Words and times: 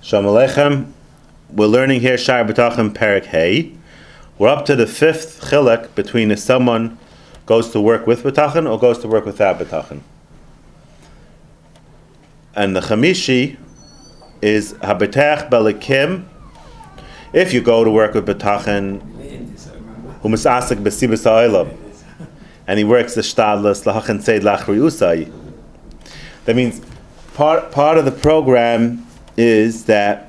Shalom 0.00 0.26
Aleichem. 0.26 0.92
We're 1.50 1.66
learning 1.66 2.00
here 2.00 2.16
Shar 2.16 2.44
B'tachim 2.44 2.94
Perik 2.94 3.24
Hey. 3.24 3.74
We're 4.38 4.48
up 4.48 4.64
to 4.66 4.76
the 4.76 4.86
fifth 4.86 5.40
chilek 5.50 5.92
between 5.96 6.30
if 6.30 6.38
someone 6.38 6.96
goes 7.46 7.70
to 7.70 7.80
work 7.80 8.06
with 8.06 8.22
B'tachim 8.22 8.70
or 8.70 8.78
goes 8.78 9.00
to 9.00 9.08
work 9.08 9.26
without 9.26 9.58
B'tachim. 9.58 10.02
And 12.54 12.76
the 12.76 12.80
Chamishi 12.80 13.58
is 14.40 14.74
Habetach 14.74 15.50
Belikim. 15.50 16.26
If 17.32 17.52
you 17.52 17.60
go 17.60 17.82
to 17.82 17.90
work 17.90 18.14
with 18.14 18.24
B'tachim, 18.24 19.00
who 20.20 20.28
misasik 20.28 20.76
b'sibas 20.76 21.24
ha'olam, 21.24 21.76
and 22.68 22.78
he 22.78 22.84
works 22.84 23.16
the 23.16 23.22
shtadlas 23.22 23.84
lahachan 23.84 24.22
seid 24.22 24.42
lachri 24.42 25.32
That 26.44 26.54
means 26.54 26.80
part 27.34 27.72
part 27.72 27.98
of 27.98 28.04
the 28.04 28.12
program 28.12 29.07
is 29.38 29.84
that 29.84 30.28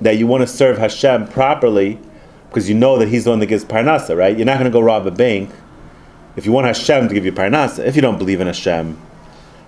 that 0.00 0.18
you 0.18 0.26
want 0.26 0.42
to 0.42 0.46
serve 0.46 0.78
Hashem 0.78 1.28
properly 1.28 1.98
because 2.48 2.68
you 2.68 2.74
know 2.74 2.98
that 2.98 3.08
He's 3.08 3.24
the 3.24 3.30
one 3.30 3.38
that 3.38 3.46
gives 3.46 3.64
parnasa, 3.64 4.16
right? 4.16 4.36
You're 4.36 4.46
not 4.46 4.58
going 4.58 4.70
to 4.70 4.70
go 4.70 4.80
rob 4.80 5.06
a 5.06 5.10
bank 5.10 5.50
if 6.36 6.44
you 6.44 6.52
want 6.52 6.66
Hashem 6.66 7.08
to 7.08 7.14
give 7.14 7.24
you 7.24 7.32
parnasa. 7.32 7.84
If 7.84 7.96
you 7.96 8.02
don't 8.02 8.18
believe 8.18 8.40
in 8.40 8.46
Hashem, 8.46 9.00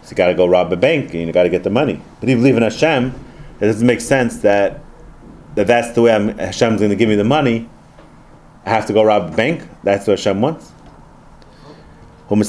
so 0.02 0.10
you 0.10 0.16
got 0.16 0.26
to 0.26 0.34
go 0.34 0.46
rob 0.46 0.72
a 0.72 0.76
bank 0.76 1.14
and 1.14 1.26
you 1.26 1.32
got 1.32 1.44
to 1.44 1.48
get 1.48 1.62
the 1.62 1.70
money. 1.70 2.02
But 2.20 2.28
if 2.28 2.30
you 2.30 2.36
believe 2.36 2.56
in 2.56 2.62
Hashem, 2.62 3.14
it 3.60 3.66
doesn't 3.66 3.86
make 3.86 4.00
sense 4.00 4.38
that 4.38 4.80
that 5.54 5.66
that's 5.66 5.92
the 5.92 6.02
way 6.02 6.14
I'm, 6.14 6.36
Hashem's 6.38 6.78
going 6.78 6.90
to 6.90 6.96
give 6.96 7.08
me 7.08 7.16
the 7.16 7.24
money. 7.24 7.68
I 8.64 8.70
have 8.70 8.86
to 8.86 8.92
go 8.92 9.02
rob 9.02 9.32
a 9.32 9.36
bank. 9.36 9.68
That's 9.82 10.06
what 10.06 10.18
Hashem 10.18 10.40
wants. 10.40 10.70
And 12.28 12.42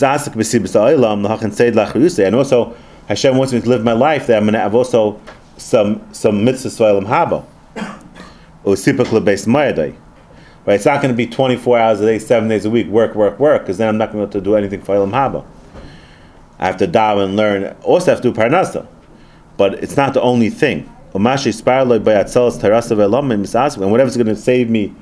also, 2.35 2.75
Hashem 3.07 3.37
wants 3.37 3.53
me 3.53 3.61
to 3.61 3.69
live 3.69 3.83
my 3.83 3.93
life 3.93 4.27
that 4.27 4.37
I'm 4.37 4.43
going 4.43 4.53
to 4.53 4.59
have 4.59 4.75
also 4.75 5.19
some 5.61 6.13
some 6.13 6.45
mitzvahs 6.45 6.77
for 6.77 6.85
haba. 7.05 7.45
Right, 10.63 10.75
it's 10.75 10.85
not 10.85 11.01
going 11.01 11.11
to 11.11 11.17
be 11.17 11.25
24 11.25 11.79
hours 11.79 12.01
a 12.01 12.05
day, 12.05 12.19
seven 12.19 12.47
days 12.47 12.65
a 12.65 12.69
week, 12.69 12.85
work, 12.85 13.15
work, 13.15 13.39
work, 13.39 13.63
because 13.63 13.79
then 13.79 13.87
I'm 13.87 13.97
not 13.97 14.11
going 14.11 14.23
to, 14.23 14.27
be 14.27 14.29
able 14.29 14.33
to 14.33 14.41
do 14.41 14.55
anything 14.55 14.83
for 14.83 14.93
Elam 14.93 15.11
Haba. 15.11 15.43
I 16.59 16.67
have 16.67 16.77
to 16.77 16.87
daven 16.87 17.25
and 17.25 17.35
learn. 17.35 17.75
Also, 17.81 18.11
have 18.11 18.21
to 18.21 18.31
do 18.31 18.39
parnasa, 18.39 18.85
but 19.57 19.83
it's 19.83 19.97
not 19.97 20.13
the 20.13 20.21
only 20.21 20.51
thing. 20.51 20.87
And 21.13 21.25
whatever's 21.25 21.61
going 24.17 24.27
to 24.27 24.35
save 24.35 24.69
me 24.69 24.93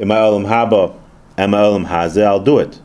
in 0.00 0.08
my 0.08 0.18
Elam 0.18 0.44
Haba 0.44 0.98
and 1.36 1.52
my 1.52 1.60
Elam 1.60 1.86
Hazeh, 1.86 2.24
I'll 2.24 2.40
do 2.40 2.58
it. 2.58 2.80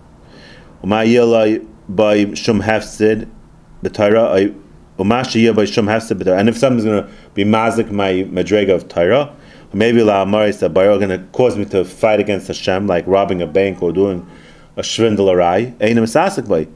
And 5.00 6.50
if 6.50 6.58
something's 6.58 6.86
going 6.86 7.04
to 7.04 7.10
be 7.34 7.44
mazik 7.44 7.92
my 7.92 8.12
madrega 8.30 8.76
of 8.76 8.88
Torah, 8.88 9.36
maybe 9.74 10.04
la 10.04 10.26
amaris 10.26 10.60
that 10.60 10.78
are 10.78 10.98
going 10.98 11.10
to 11.10 11.20
cause 11.32 11.58
me 11.58 11.66
to 11.66 11.86
fight 11.86 12.20
against 12.20 12.48
Hashem, 12.48 12.88
like 12.88 13.06
robbing 13.08 13.42
a 13.42 13.48
bank 13.48 13.82
or 13.82 13.92
doing 13.92 14.30
a 14.76 14.82
shvindel 14.82 15.76
ain't 15.80 16.00
misasik 16.00 16.48
by. 16.48 16.68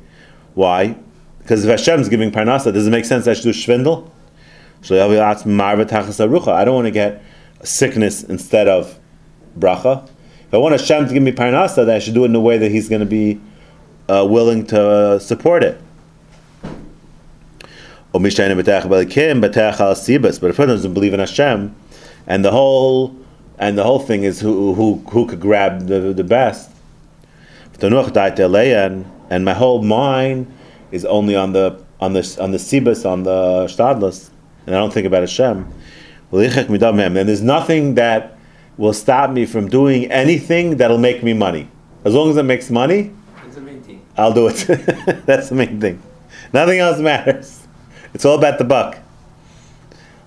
Why? 0.53 0.95
Because 1.39 1.65
if 1.65 1.69
Hashem's 1.69 2.07
giving 2.07 2.31
parnasa, 2.31 2.71
does 2.73 2.87
it 2.87 2.91
make 2.91 3.05
sense 3.05 3.27
I 3.27 3.33
should 3.33 3.43
do 3.43 3.49
shvindel? 3.51 4.09
So 4.81 4.95
I 4.95 6.65
don't 6.65 6.75
want 6.75 6.85
to 6.85 6.91
get 6.91 7.23
a 7.59 7.65
sickness 7.65 8.23
instead 8.23 8.67
of 8.67 8.99
bracha. 9.57 10.07
If 10.47 10.53
I 10.53 10.57
want 10.57 10.79
Hashem 10.79 11.07
to 11.07 11.13
give 11.13 11.23
me 11.23 11.31
parnasa, 11.31 11.85
then 11.85 11.95
I 11.95 11.99
should 11.99 12.13
do 12.13 12.23
it 12.23 12.27
in 12.27 12.35
a 12.35 12.39
way 12.39 12.57
that 12.57 12.71
He's 12.71 12.87
going 12.87 12.99
to 13.01 13.05
be 13.05 13.41
uh, 14.07 14.25
willing 14.29 14.65
to 14.67 14.89
uh, 14.89 15.19
support 15.19 15.63
it. 15.63 15.81
But 18.13 18.21
if 20.49 20.59
one 20.59 20.67
doesn't 20.67 20.93
believe 20.93 21.13
in 21.13 21.19
Hashem, 21.19 21.75
and 22.27 22.45
the 22.45 22.51
whole 22.51 23.15
and 23.57 23.77
the 23.77 23.83
whole 23.83 23.99
thing 23.99 24.23
is 24.23 24.39
who 24.39 24.73
who, 24.73 25.03
who 25.09 25.25
could 25.25 25.39
grab 25.39 25.87
the, 25.87 26.13
the 26.13 26.23
best. 26.23 26.69
And 27.81 29.45
my 29.45 29.53
whole 29.53 29.81
mind 29.81 30.53
is 30.91 31.05
only 31.05 31.35
on 31.35 31.53
the 31.53 31.81
on 31.99 32.13
the 32.13 32.37
on 32.39 32.51
the 32.51 32.57
sibas 32.57 33.09
on 33.09 33.23
the 33.23 33.65
shtadlas, 33.65 34.29
and 34.65 34.75
I 34.75 34.79
don't 34.79 34.93
think 34.93 35.07
about 35.07 35.21
Hashem. 35.21 35.67
And 36.31 37.29
there's 37.29 37.41
nothing 37.41 37.95
that 37.95 38.37
will 38.77 38.93
stop 38.93 39.29
me 39.29 39.45
from 39.45 39.69
doing 39.69 40.11
anything 40.11 40.77
that'll 40.77 40.97
make 40.97 41.23
me 41.23 41.33
money. 41.33 41.69
As 42.05 42.13
long 42.13 42.29
as 42.29 42.37
it 42.37 42.43
makes 42.43 42.69
money, 42.69 43.11
I'll 44.17 44.33
do 44.33 44.47
it. 44.47 44.65
That's 45.25 45.49
the 45.49 45.55
main 45.55 45.79
thing. 45.79 46.01
Nothing 46.51 46.79
else 46.79 46.99
matters. 46.99 47.62
It's 48.13 48.25
all 48.25 48.37
about 48.37 48.59
the 48.59 48.63
buck. 48.63 48.99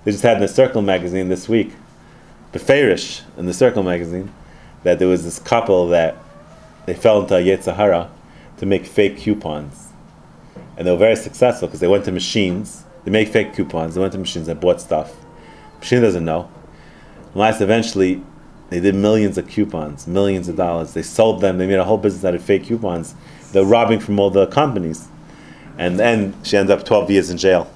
They 0.05 0.11
just 0.11 0.25
had 0.25 0.37
in 0.39 0.43
the 0.43 0.49
Circle 0.49 0.83
magazine 0.83 1.29
this 1.29 1.49
week, 1.49 1.73
the 2.51 2.59
Fairish 2.59 3.23
in 3.37 3.47
the 3.47 3.55
Circle 3.55 3.85
magazine, 3.85 4.33
that 4.83 4.99
there 4.99 5.07
was 5.07 5.23
this 5.23 5.39
couple 5.39 5.87
that 5.89 6.17
they 6.87 6.95
fell 6.95 7.23
into 7.23 7.37
a 7.37 7.41
Yetzahara 7.41 8.09
to 8.59 8.67
make 8.67 8.87
fake 8.87 9.19
coupons. 9.19 9.89
And 10.77 10.87
they 10.87 10.91
were 10.91 10.97
very 10.97 11.15
successful 11.15 11.69
because 11.69 11.79
they 11.79 11.87
went 11.87 12.05
to 12.07 12.13
machines, 12.13 12.85
they 13.05 13.11
make 13.13 13.29
fake 13.29 13.55
coupons, 13.55 13.95
they 13.95 14.01
went 14.01 14.13
to 14.15 14.19
machines 14.19 14.49
and 14.49 14.59
bought 14.61 14.81
stuff. 14.81 15.15
Machine 15.79 16.03
doesn't 16.03 16.25
know. 16.25 16.51
Last 17.35 17.61
eventually 17.61 18.21
they 18.71 18.81
did 18.81 18.97
millions 18.97 19.39
of 19.39 19.47
coupons, 19.47 20.09
millions 20.09 20.49
of 20.49 20.57
dollars. 20.57 20.93
They 20.95 21.03
sold 21.03 21.41
them, 21.41 21.59
they 21.59 21.69
made 21.69 21.79
a 21.79 21.85
whole 21.85 21.99
business 21.99 22.25
out 22.25 22.35
of 22.35 22.43
fake 22.43 22.65
coupons. 22.65 23.15
They're 23.53 23.65
robbing 23.65 24.01
from 24.01 24.19
all 24.19 24.31
the 24.31 24.49
companies. 24.49 25.07
And 25.79 26.01
then 26.01 26.35
she 26.43 26.57
ends 26.57 26.71
up 26.71 26.85
12 26.85 27.11
years 27.13 27.31
in 27.31 27.37
jail. 27.37 27.71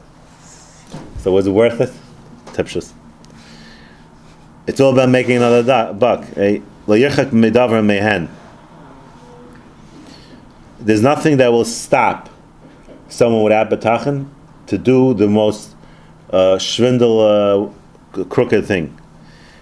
So 1.21 1.33
was 1.33 1.47
it 1.47 1.51
worth 1.51 1.81
it? 1.83 1.93
Tipshus. 2.55 2.95
It's 4.67 4.81
all 4.81 4.93
about 4.93 5.11
making 5.11 5.37
another 5.37 5.63
da- 5.63 5.93
buck. 5.93 6.25
There's 10.79 11.03
nothing 11.03 11.37
that 11.37 11.53
will 11.53 11.67
stop 11.67 12.31
someone 13.11 13.43
without 13.43 13.69
betachin 13.69 14.31
to 14.69 14.79
do 14.79 15.13
the 15.13 15.29
most 15.29 15.77
uh, 16.31 16.57
shvindel, 16.57 17.71
uh, 18.17 18.25
crooked 18.25 18.65
thing. 18.65 18.99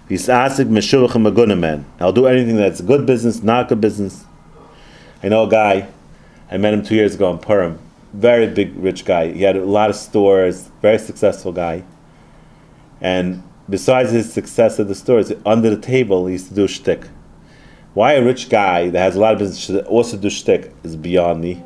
He's 0.07 0.29
asking 0.29 0.71
man. 0.73 1.85
I'll 1.99 2.13
do 2.13 2.25
anything 2.25 2.55
that's 2.55 2.79
good 2.79 3.05
business, 3.05 3.43
not 3.43 3.67
good 3.67 3.81
business. 3.81 4.23
I 5.21 5.27
know 5.27 5.43
a 5.43 5.49
guy. 5.49 5.89
I 6.49 6.57
met 6.57 6.73
him 6.73 6.83
two 6.83 6.95
years 6.95 7.15
ago 7.15 7.29
in 7.31 7.37
Purim 7.37 7.79
very 8.13 8.47
big 8.47 8.75
rich 8.75 9.05
guy. 9.05 9.31
He 9.31 9.43
had 9.43 9.55
a 9.55 9.65
lot 9.65 9.89
of 9.89 9.95
stores, 9.95 10.69
very 10.81 10.97
successful 10.97 11.51
guy. 11.51 11.83
And 13.01 13.43
besides 13.69 14.11
his 14.11 14.31
success 14.31 14.79
at 14.79 14.87
the 14.87 14.95
stores, 14.95 15.31
under 15.45 15.69
the 15.69 15.81
table 15.81 16.27
he 16.27 16.33
used 16.33 16.49
to 16.49 16.53
do 16.53 16.67
shtick. 16.67 17.07
Why 17.93 18.13
a 18.13 18.23
rich 18.23 18.49
guy 18.49 18.89
that 18.89 18.99
has 18.99 19.15
a 19.15 19.19
lot 19.19 19.33
of 19.33 19.39
business 19.39 19.59
should 19.59 19.85
also 19.85 20.17
do 20.17 20.29
shtick 20.29 20.73
is 20.83 20.95
beyond 20.95 21.41
me. 21.41 21.63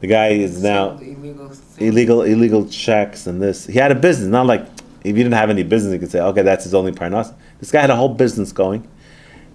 The 0.00 0.06
guy 0.06 0.28
is 0.28 0.62
now 0.62 0.96
illegal, 0.98 1.52
illegal, 1.78 2.22
illegal 2.22 2.68
checks 2.68 3.26
and 3.26 3.42
this. 3.42 3.66
He 3.66 3.78
had 3.78 3.90
a 3.90 3.96
business, 3.96 4.28
not 4.28 4.46
like 4.46 4.66
if 5.02 5.16
he 5.16 5.22
didn't 5.22 5.32
have 5.32 5.50
any 5.50 5.64
business, 5.64 5.92
he 5.92 5.98
could 5.98 6.10
say, 6.10 6.20
okay, 6.20 6.42
that's 6.42 6.64
his 6.64 6.74
only 6.74 6.92
parnas. 6.92 7.34
This 7.60 7.70
guy 7.70 7.80
had 7.80 7.90
a 7.90 7.96
whole 7.96 8.14
business 8.14 8.52
going. 8.52 8.88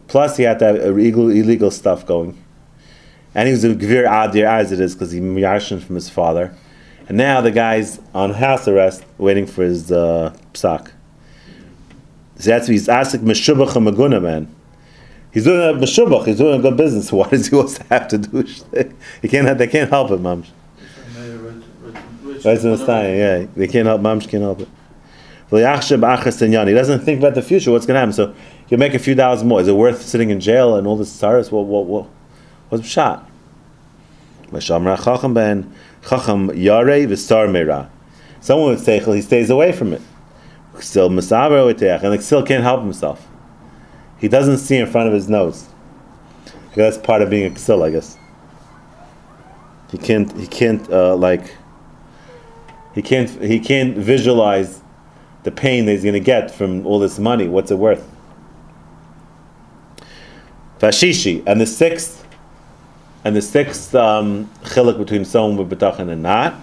Plus, 0.08 0.36
he 0.38 0.44
had 0.44 0.60
to 0.60 0.66
have 0.66 0.76
illegal, 0.76 1.30
illegal 1.30 1.72
stuff 1.72 2.06
going 2.06 2.43
and 3.36 3.48
he 3.48 3.54
was 3.54 3.64
a 3.64 3.76
gvir 3.76 4.08
adir 4.08 4.46
as 4.46 4.72
it 4.72 4.80
is 4.80 4.94
because 4.94 5.12
he 5.12 5.20
yarshin 5.20 5.82
from 5.82 5.96
his 5.96 6.10
father, 6.10 6.56
and 7.08 7.18
now 7.18 7.42
the 7.42 7.52
guy's 7.52 8.00
on 8.14 8.32
house 8.32 8.68
arrest 8.68 9.04
waiting 9.18 9.46
for 9.46 9.64
his 9.64 9.92
uh, 9.92 10.36
psak. 10.54 10.92
So 12.38 12.50
that's 12.50 12.68
he's 12.68 12.90
asking 12.90 13.22
meshubach 13.22 13.74
maguna 13.74 14.22
man. 14.22 14.54
He's 15.32 15.46
doing 15.46 15.62
a 15.62 15.80
meshubach. 15.80 16.26
He's 16.26 16.38
doing 16.38 16.60
a 16.60 16.62
good 16.62 16.78
business. 16.78 17.12
Why 17.12 17.28
does 17.30 17.48
he 17.48 17.56
also 17.56 17.84
have 17.90 18.08
to 18.10 18.18
do? 18.18 18.44
he 19.22 19.28
can't. 19.28 19.58
They 19.58 19.68
can't 19.68 19.90
help 19.90 20.12
it, 20.12 20.22
mams. 20.22 20.48
Right 22.46 22.62
yeah, 23.18 23.46
they 23.56 23.68
can't 23.68 23.88
help. 23.88 24.02
Mams 24.02 24.28
can't 24.28 24.44
help 24.44 24.62
it. 24.62 24.68
He 25.50 26.74
doesn't 26.74 27.00
think 27.02 27.20
about 27.20 27.36
the 27.36 27.42
future. 27.42 27.72
What's 27.72 27.86
going 27.86 27.96
to 27.96 28.00
happen? 28.00 28.14
So 28.14 28.34
he'll 28.68 28.80
make 28.80 28.94
a 28.96 29.00
few 29.00 29.16
dollars 29.16 29.44
more. 29.44 29.62
Is 29.62 29.68
it 29.68 29.74
worth 29.74 30.02
sitting 30.02 30.30
in 30.30 30.40
jail 30.40 30.76
and 30.76 30.88
all 30.88 30.98
this 30.98 31.12
sorrows? 31.12 31.52
What? 31.52 31.66
What? 31.66 31.86
What? 31.86 32.08
What's 32.74 32.88
shot? 32.88 33.30
Chacham 34.52 35.36
ben 35.36 35.72
Chacham 36.02 36.48
Yare 36.56 37.06
v'Star 37.06 37.48
Meira. 37.48 37.88
Someone 38.42 38.72
would 38.72 38.80
say 38.80 38.98
he 38.98 39.22
stays 39.22 39.52
away 39.52 39.72
from 39.72 39.94
it. 39.94 40.02
Still 40.80 41.12
Masaver 41.12 41.70
and 42.04 42.24
still 42.24 42.44
can't 42.44 42.64
help 42.64 42.82
himself. 42.82 43.28
He 44.18 44.28
doesn't 44.28 44.58
see 44.58 44.78
in 44.78 44.88
front 44.88 45.08
of 45.08 45.14
his 45.14 45.30
nose. 45.30 45.68
That's 46.76 46.98
part 46.98 47.22
of 47.22 47.30
being 47.30 47.46
a 47.46 47.54
ksil, 47.54 47.86
I 47.86 47.92
guess. 47.92 48.18
He 49.92 50.00
can't. 50.00 50.36
He 50.36 50.48
can't 50.48 50.92
uh, 50.92 51.16
like. 51.16 51.56
He 52.96 53.04
can't. 53.04 53.30
He 53.40 53.60
can't 53.60 53.96
visualize 53.96 54.82
the 55.44 55.52
pain 55.52 55.86
that 55.86 55.92
he's 55.92 56.02
going 56.02 56.14
to 56.14 56.20
get 56.20 56.50
from 56.50 56.88
all 56.88 56.98
this 56.98 57.20
money. 57.20 57.48
What's 57.48 57.70
it 57.70 57.78
worth? 57.78 58.04
Vashishi 60.80 61.44
and 61.46 61.62
the 61.62 61.68
sixth 61.68 62.23
and 63.24 63.36
the 63.36 63.42
sixth 63.42 63.96
um, 63.96 64.50
chiluk 64.64 64.98
between 64.98 65.26
someone 65.26 65.58
with 65.58 65.80
betachin 65.80 66.10
and 66.10 66.22
not. 66.22 66.56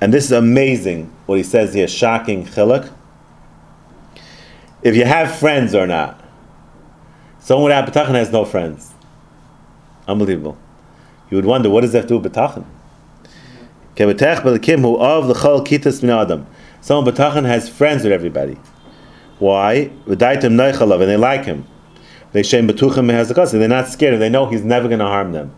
And 0.00 0.12
this 0.12 0.24
is 0.24 0.32
amazing 0.32 1.12
what 1.26 1.36
he 1.36 1.42
says 1.42 1.74
here, 1.74 1.88
shocking 1.88 2.46
chiluk. 2.46 2.90
if 4.82 4.96
you 4.96 5.04
have 5.04 5.34
friends 5.34 5.74
or 5.74 5.86
not. 5.86 6.20
Someone 7.40 7.64
without 7.64 7.86
betachin 7.90 8.14
has 8.14 8.30
no 8.32 8.44
friends. 8.44 8.92
Unbelievable. 10.08 10.56
You 11.30 11.36
would 11.36 11.46
wonder, 11.46 11.68
what 11.70 11.82
does 11.82 11.92
that 11.92 12.08
do 12.08 12.18
with 12.18 12.32
betachin? 12.32 12.64
Who 13.98 14.06
of 14.98 15.28
the 15.28 15.34
chol. 15.34 16.46
Someone 16.80 17.14
betachin 17.14 17.44
has 17.44 17.68
friends 17.68 18.02
with 18.02 18.12
everybody. 18.12 18.58
Why? 19.38 19.90
And 20.06 20.18
they 20.18 21.16
like 21.16 21.44
him. 21.44 21.66
They 22.34 22.42
shem 22.42 22.66
betuchim 22.66 23.10
has 23.12 23.28
the 23.28 23.58
They're 23.58 23.68
not 23.68 23.86
scared. 23.86 24.20
They 24.20 24.28
know 24.28 24.46
he's 24.46 24.64
never 24.64 24.88
going 24.88 24.98
to 24.98 25.06
harm 25.06 25.30
them. 25.30 25.54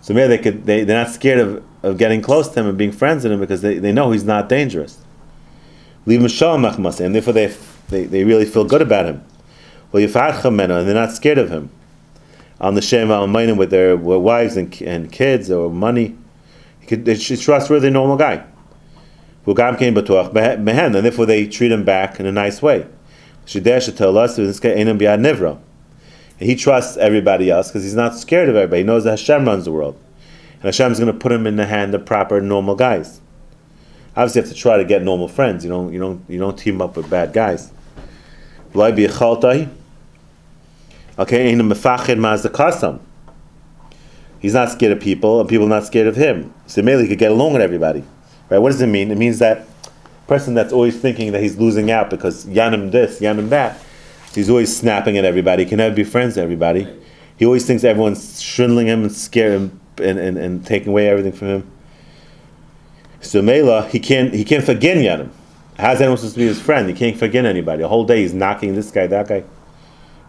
So 0.00 0.14
maybe 0.14 0.28
they 0.28 0.38
could. 0.38 0.64
They, 0.64 0.84
they're 0.84 1.02
not 1.02 1.12
scared 1.12 1.40
of, 1.40 1.64
of 1.82 1.98
getting 1.98 2.22
close 2.22 2.46
to 2.46 2.60
him 2.60 2.68
and 2.68 2.78
being 2.78 2.92
friends 2.92 3.24
with 3.24 3.32
him 3.32 3.40
because 3.40 3.60
they, 3.60 3.80
they 3.80 3.90
know 3.90 4.12
he's 4.12 4.22
not 4.22 4.48
dangerous. 4.48 4.98
Leave 6.06 6.20
him 6.20 6.28
and 6.28 7.12
therefore 7.12 7.32
they, 7.32 7.52
they 7.88 8.04
they 8.04 8.22
really 8.22 8.44
feel 8.44 8.64
good 8.64 8.82
about 8.82 9.06
him. 9.06 9.24
Well, 9.90 10.00
and 10.00 10.70
they're 10.70 10.94
not 10.94 11.10
scared 11.10 11.38
of 11.38 11.50
him. 11.50 11.70
On 12.60 12.76
the 12.76 12.82
shem 12.82 13.10
al 13.10 13.26
with 13.56 13.70
their 13.70 13.96
wives 13.96 14.56
and, 14.56 14.80
and 14.82 15.10
kids 15.10 15.50
or 15.50 15.70
money, 15.70 16.16
he 16.78 16.86
could, 16.86 17.04
they 17.04 17.16
trustworthy 17.16 17.90
normal 17.90 18.16
guy. 18.16 18.44
And 19.44 19.56
therefore 20.94 21.26
they 21.26 21.48
treat 21.48 21.72
him 21.72 21.84
back 21.84 22.20
in 22.20 22.26
a 22.26 22.32
nice 22.32 22.62
way. 22.62 22.86
nivra. 25.18 25.58
He 26.38 26.54
trusts 26.54 26.96
everybody 26.96 27.50
else 27.50 27.68
because 27.68 27.82
he's 27.82 27.94
not 27.94 28.14
scared 28.14 28.48
of 28.48 28.56
everybody. 28.56 28.82
He 28.82 28.86
knows 28.86 29.04
that 29.04 29.18
Hashem 29.18 29.44
runs 29.46 29.64
the 29.64 29.72
world. 29.72 29.98
And 30.54 30.64
Hashem 30.64 30.92
is 30.92 30.98
going 30.98 31.12
to 31.12 31.18
put 31.18 31.32
him 31.32 31.46
in 31.46 31.56
the 31.56 31.66
hand 31.66 31.94
of 31.94 32.04
proper 32.04 32.40
normal 32.40 32.74
guys. 32.74 33.20
Obviously, 34.16 34.40
you 34.40 34.46
have 34.46 34.54
to 34.54 34.58
try 34.58 34.76
to 34.78 34.84
get 34.84 35.02
normal 35.02 35.28
friends. 35.28 35.64
You 35.64 35.70
don't, 35.70 35.92
you 35.92 35.98
don't, 35.98 36.24
you 36.28 36.38
don't 36.38 36.58
team 36.58 36.80
up 36.80 36.96
with 36.96 37.08
bad 37.10 37.32
guys. 37.32 37.72
Okay. 41.18 41.50
He's 44.38 44.54
not 44.54 44.70
scared 44.70 44.92
of 44.92 45.00
people, 45.00 45.40
and 45.40 45.48
people 45.48 45.66
are 45.66 45.70
not 45.70 45.86
scared 45.86 46.06
of 46.06 46.16
him. 46.16 46.52
So 46.66 46.82
maybe 46.82 47.02
he 47.02 47.08
could 47.08 47.18
get 47.18 47.32
along 47.32 47.54
with 47.54 47.62
everybody. 47.62 48.04
Right? 48.50 48.58
What 48.58 48.70
does 48.70 48.80
it 48.80 48.86
mean? 48.86 49.10
It 49.10 49.18
means 49.18 49.38
that 49.38 49.66
person 50.26 50.54
that's 50.54 50.72
always 50.72 50.98
thinking 50.98 51.32
that 51.32 51.42
he's 51.42 51.56
losing 51.58 51.90
out 51.90 52.10
because 52.10 52.46
Yanim 52.46 52.90
this, 52.90 53.20
Yanim 53.20 53.48
that, 53.50 53.80
he's 54.36 54.48
always 54.48 54.74
snapping 54.74 55.18
at 55.18 55.24
everybody, 55.24 55.64
he 55.64 55.68
can 55.68 55.78
never 55.78 55.94
be 55.94 56.04
friends 56.04 56.36
with 56.36 56.44
everybody. 56.44 56.86
He 57.36 57.44
always 57.44 57.66
thinks 57.66 57.82
everyone's 57.82 58.40
shriveling 58.40 58.86
him 58.86 59.02
and 59.02 59.12
scaring 59.12 59.70
him 59.70 59.80
and, 59.98 60.18
and, 60.18 60.38
and 60.38 60.64
taking 60.64 60.88
away 60.90 61.08
everything 61.08 61.32
from 61.32 61.48
him. 61.48 61.70
So 63.20 63.42
Mela, 63.42 63.88
he 63.88 63.98
can't 63.98 64.32
he 64.32 64.44
can't 64.44 64.64
forget 64.64 64.96
Yanim. 64.96 65.30
How's 65.78 66.00
anyone 66.00 66.16
supposed 66.16 66.34
to 66.34 66.40
be 66.40 66.46
his 66.46 66.60
friend? 66.60 66.88
He 66.88 66.94
can't 66.94 67.18
forget 67.18 67.44
anybody. 67.44 67.82
A 67.82 67.88
whole 67.88 68.04
day 68.04 68.22
he's 68.22 68.32
knocking 68.32 68.74
this 68.74 68.90
guy, 68.90 69.06
that 69.08 69.28
guy. 69.28 69.44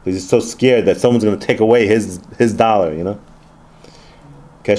He's 0.04 0.28
so 0.28 0.40
scared 0.40 0.86
that 0.86 0.98
someone's 0.98 1.24
going 1.24 1.38
to 1.38 1.46
take 1.46 1.60
away 1.60 1.86
his 1.86 2.20
his 2.38 2.54
dollar, 2.54 2.94
you 2.94 3.04
know. 3.04 3.20
He 4.66 4.72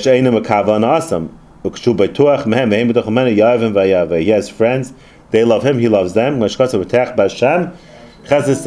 has 4.30 4.48
friends, 4.50 4.92
they 5.30 5.44
love 5.44 5.62
him, 5.62 5.78
he 5.78 5.88
loves 5.88 6.12
them. 6.14 6.40
He's 8.28 8.62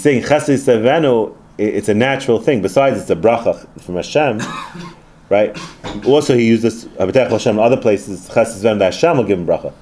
saying 0.00 0.22
chesed 0.22 0.56
savenu, 0.56 1.36
it's 1.58 1.90
a 1.90 1.94
natural 1.94 2.40
thing. 2.40 2.62
Besides, 2.62 3.02
it's 3.02 3.10
a 3.10 3.16
bracha 3.16 3.68
from 3.82 3.96
Hashem, 3.96 4.40
right? 5.28 5.54
Also, 6.06 6.34
he 6.34 6.46
uses 6.46 6.86
Abitech 6.86 7.28
Hashem 7.28 7.58
other 7.58 7.76
places. 7.76 8.26
Chesed 8.30 8.62
savenu 8.62 8.78
that 8.78 8.94
Hashem 8.94 9.18
will 9.18 9.24
give 9.24 9.38
him 9.38 9.46
bracha. 9.46 9.74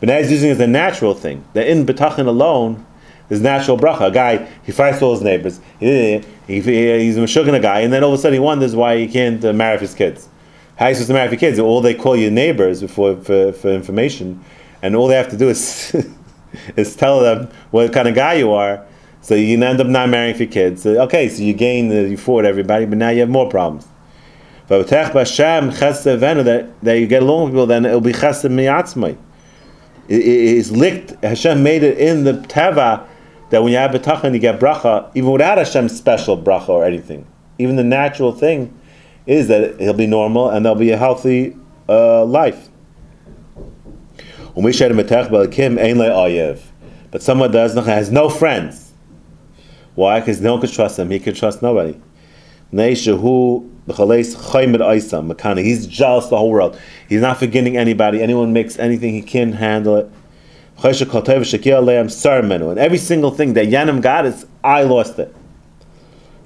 But 0.00 0.10
now 0.10 0.18
he's 0.18 0.30
using 0.30 0.50
it 0.50 0.52
as 0.52 0.60
a 0.60 0.66
natural 0.66 1.14
thing. 1.14 1.42
That 1.54 1.66
in 1.66 1.86
betachin 1.86 2.26
alone, 2.26 2.84
there's 3.30 3.40
natural 3.40 3.78
bracha. 3.78 4.08
A 4.08 4.10
guy 4.10 4.46
he 4.64 4.72
fights 4.72 5.00
all 5.00 5.14
his 5.14 5.22
neighbors. 5.22 5.58
He, 5.80 6.20
he, 6.46 6.60
he's 6.60 7.16
a 7.16 7.20
meshuggah 7.20 7.62
guy, 7.62 7.80
and 7.80 7.90
then 7.90 8.04
all 8.04 8.12
of 8.12 8.18
a 8.18 8.22
sudden 8.22 8.34
he 8.34 8.40
wonders 8.40 8.76
why 8.76 8.98
he 8.98 9.08
can't 9.08 9.42
uh, 9.42 9.54
marry 9.54 9.78
his 9.78 9.94
kids. 9.94 10.28
How 10.76 10.84
are 10.84 10.88
you 10.90 10.94
supposed 10.94 11.08
to 11.08 11.14
marry 11.14 11.30
your 11.30 11.40
kids? 11.40 11.58
All 11.58 11.80
they 11.80 11.94
call 11.94 12.16
you 12.16 12.30
neighbors 12.30 12.82
for, 12.90 13.16
for, 13.16 13.54
for 13.54 13.70
information, 13.70 14.44
and 14.82 14.94
all 14.94 15.08
they 15.08 15.16
have 15.16 15.30
to 15.30 15.38
do 15.38 15.48
is 15.48 15.96
is 16.76 16.96
tell 16.96 17.20
them 17.20 17.48
what 17.70 17.92
kind 17.92 18.08
of 18.08 18.14
guy 18.14 18.34
you 18.34 18.52
are. 18.52 18.84
So 19.20 19.34
you 19.34 19.60
end 19.62 19.80
up 19.80 19.88
not 19.88 20.08
marrying 20.08 20.36
for 20.36 20.46
kids. 20.46 20.82
So, 20.82 21.02
okay, 21.02 21.28
so 21.28 21.42
you 21.42 21.52
gain, 21.52 21.88
the, 21.88 22.08
you 22.08 22.16
fought 22.16 22.44
everybody, 22.44 22.86
but 22.86 22.98
now 22.98 23.08
you 23.08 23.20
have 23.20 23.28
more 23.28 23.48
problems. 23.48 23.88
But 24.68 24.88
that, 24.88 26.74
that 26.82 26.98
you 26.98 27.06
get 27.06 27.22
along 27.22 27.44
with 27.44 27.52
people, 27.52 27.66
then 27.66 27.84
it'll 27.84 28.00
be 28.00 28.12
chesed 28.12 28.50
miyatzmai. 28.50 29.16
It 30.08 30.22
is 30.24 30.70
licked. 30.70 31.22
Hashem 31.24 31.62
made 31.62 31.82
it 31.82 31.98
in 31.98 32.24
the 32.24 32.34
teva 32.34 33.06
that 33.50 33.62
when 33.62 33.72
you 33.72 33.78
have 33.78 33.90
betachan, 33.92 34.32
you 34.32 34.38
get 34.38 34.58
bracha, 34.60 35.10
even 35.14 35.30
without 35.30 35.58
Hashem's 35.58 35.96
special 35.96 36.40
bracha 36.40 36.68
or 36.68 36.84
anything. 36.84 37.26
Even 37.58 37.76
the 37.76 37.84
natural 37.84 38.32
thing 38.32 38.76
is 39.26 39.48
that 39.48 39.80
he'll 39.80 39.92
be 39.92 40.06
normal 40.06 40.50
and 40.50 40.64
there'll 40.64 40.78
be 40.78 40.90
a 40.90 40.96
healthy 40.96 41.56
uh, 41.88 42.24
life. 42.24 42.68
But 47.10 47.22
someone 47.22 47.50
does 47.50 47.74
not 47.74 47.84
has 47.84 48.10
no 48.10 48.30
friends. 48.30 48.92
Why? 49.94 50.20
Because 50.20 50.40
no 50.40 50.52
one 50.52 50.62
can 50.62 50.70
trust 50.70 50.98
him. 50.98 51.10
He 51.10 51.18
can 51.18 51.34
trust 51.34 51.60
nobody. 51.62 52.00
He's 52.72 53.04
jealous 55.86 56.26
the 56.26 56.36
whole 56.36 56.50
world. 56.50 56.80
He's 57.08 57.20
not 57.20 57.38
forgetting 57.38 57.76
anybody. 57.76 58.22
Anyone 58.22 58.52
makes 58.52 58.78
anything, 58.78 59.12
he 59.14 59.22
can't 59.22 59.54
handle 59.54 59.96
it. 59.96 60.10
And 60.82 62.78
every 62.78 62.98
single 62.98 63.30
thing 63.30 63.52
that 63.54 63.66
Yanim 63.66 64.00
got 64.02 64.26
is, 64.26 64.46
I 64.64 64.82
lost 64.82 65.18
it. 65.18 65.34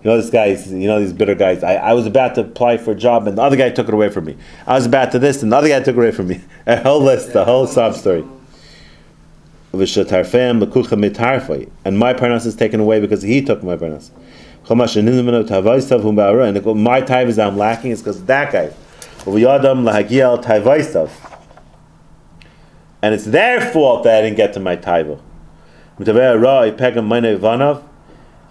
You 0.02 0.11
know, 0.11 0.17
this 0.17 0.31
guy, 0.31 0.47
you 0.47 0.87
know, 0.87 0.99
these 0.99 1.12
bitter 1.12 1.35
guys. 1.35 1.62
I, 1.62 1.75
I 1.75 1.93
was 1.93 2.06
about 2.06 2.35
to 2.37 2.41
apply 2.41 2.79
for 2.79 2.93
a 2.93 2.94
job 2.94 3.26
and 3.26 3.37
the 3.37 3.43
other 3.43 3.56
guy 3.56 3.69
took 3.69 3.87
it 3.87 3.93
away 3.93 4.08
from 4.08 4.25
me. 4.25 4.37
I 4.67 4.75
was 4.75 4.87
about 4.87 5.12
to 5.12 5.19
this 5.19 5.43
and 5.43 5.52
the 5.52 5.56
other 5.56 5.69
guy 5.69 5.79
took 5.81 5.94
it 5.94 5.99
away 5.99 6.11
from 6.11 6.29
me. 6.29 6.41
A 6.67 6.82
whole 6.82 7.02
list, 7.02 7.35
the 7.35 7.44
whole 7.44 7.67
sob 7.67 7.94
story. 7.94 8.25
And 11.85 11.99
my 11.99 12.14
parnas 12.14 12.47
is 12.47 12.56
taken 12.56 12.81
away 12.81 12.99
because 13.00 13.20
he 13.23 13.43
took 13.43 13.62
my 13.62 13.76
parnas. 13.76 14.11
And 14.69 16.82
my 16.82 17.00
time 17.02 17.29
is 17.29 17.38
I'm 17.38 17.58
lacking 17.58 17.91
is 17.91 18.00
because 18.00 18.25
that 18.25 18.52
guy. 18.52 18.73
And 23.02 23.14
it's 23.14 23.26
their 23.26 23.61
fault 23.61 24.05
that 24.05 24.19
I 24.19 24.23
didn't 24.23 24.38
get 24.38 24.55
to 24.55 24.61
my 24.61 24.76
taiva 24.76 25.20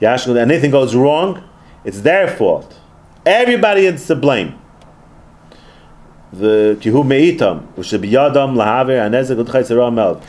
anything 0.01 0.71
goes 0.71 0.95
wrong, 0.95 1.43
it's 1.83 2.01
their 2.01 2.27
fault. 2.27 2.79
Everybody 3.25 3.85
is 3.85 4.05
to 4.07 4.15
blame. 4.15 4.59
The 6.31 6.77
kihu 6.79 7.03
meitam, 7.03 7.63
which 7.75 7.87
should 7.87 8.01
be 8.01 8.11
yadam 8.11 8.55
anezek 8.55 10.23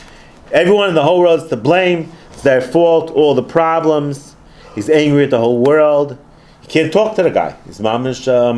Everyone 0.51 0.89
in 0.89 0.95
the 0.95 1.03
whole 1.03 1.19
world 1.19 1.43
is 1.43 1.49
to 1.49 1.57
blame. 1.57 2.11
It's 2.31 2.41
their 2.41 2.61
fault. 2.61 3.11
All 3.11 3.35
the 3.35 3.43
problems. 3.43 4.35
He's 4.75 4.89
angry 4.89 5.25
at 5.25 5.29
the 5.29 5.37
whole 5.37 5.63
world. 5.63 6.17
He 6.61 6.67
can't 6.67 6.91
talk 6.91 7.15
to 7.15 7.23
the 7.23 7.29
guy. 7.29 7.55
He's 7.65 7.79
mamish 7.79 8.27
uh, 8.27 8.53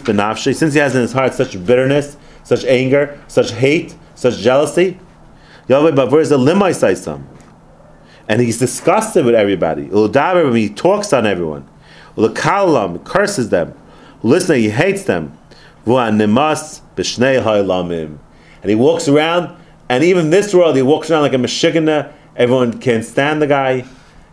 benafshi. 0.00 0.54
Since 0.54 0.74
he 0.74 0.80
has 0.80 0.94
in 0.94 1.02
his 1.02 1.12
heart 1.12 1.34
such 1.34 1.64
bitterness, 1.64 2.16
such 2.42 2.64
anger, 2.64 3.20
such 3.28 3.52
hate, 3.52 3.94
such 4.14 4.38
jealousy, 4.38 4.98
Yahweh 5.68 5.92
Bavur 5.92 6.20
is 6.20 6.30
a 6.30 6.36
limai 6.36 6.70
saisam. 6.70 7.24
And 8.28 8.40
he's 8.40 8.58
disgusted 8.58 9.24
with 9.24 9.34
everybody. 9.34 9.84
He 9.84 10.68
talks 10.70 11.12
on 11.12 11.26
everyone. 11.26 11.68
Ulakalam 12.16 13.04
curses 13.04 13.50
them. 13.50 13.74
Listen, 14.22 14.56
he 14.56 14.70
hates 14.70 15.04
them. 15.04 15.36
And 15.86 16.20
he 18.70 18.74
walks 18.74 19.08
around, 19.08 19.56
and 19.90 20.02
even 20.02 20.30
this 20.30 20.54
world, 20.54 20.76
he 20.76 20.82
walks 20.82 21.10
around 21.10 21.22
like 21.22 21.34
a 21.34 21.36
Meshigana. 21.36 22.12
Everyone 22.34 22.80
can't 22.80 23.04
stand 23.04 23.42
the 23.42 23.46
guy. 23.46 23.80
He 23.80 23.86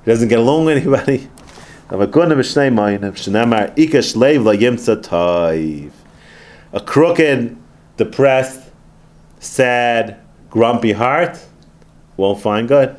doesn't 0.05 0.29
get 0.29 0.39
along 0.39 0.65
with 0.65 0.77
anybody. 0.77 1.29
A 6.73 6.79
crooked, 6.79 7.57
depressed, 7.97 8.61
sad, 9.39 10.20
grumpy 10.51 10.91
heart 10.91 11.43
won't 12.17 12.39
find 12.39 12.67
good. 12.67 12.95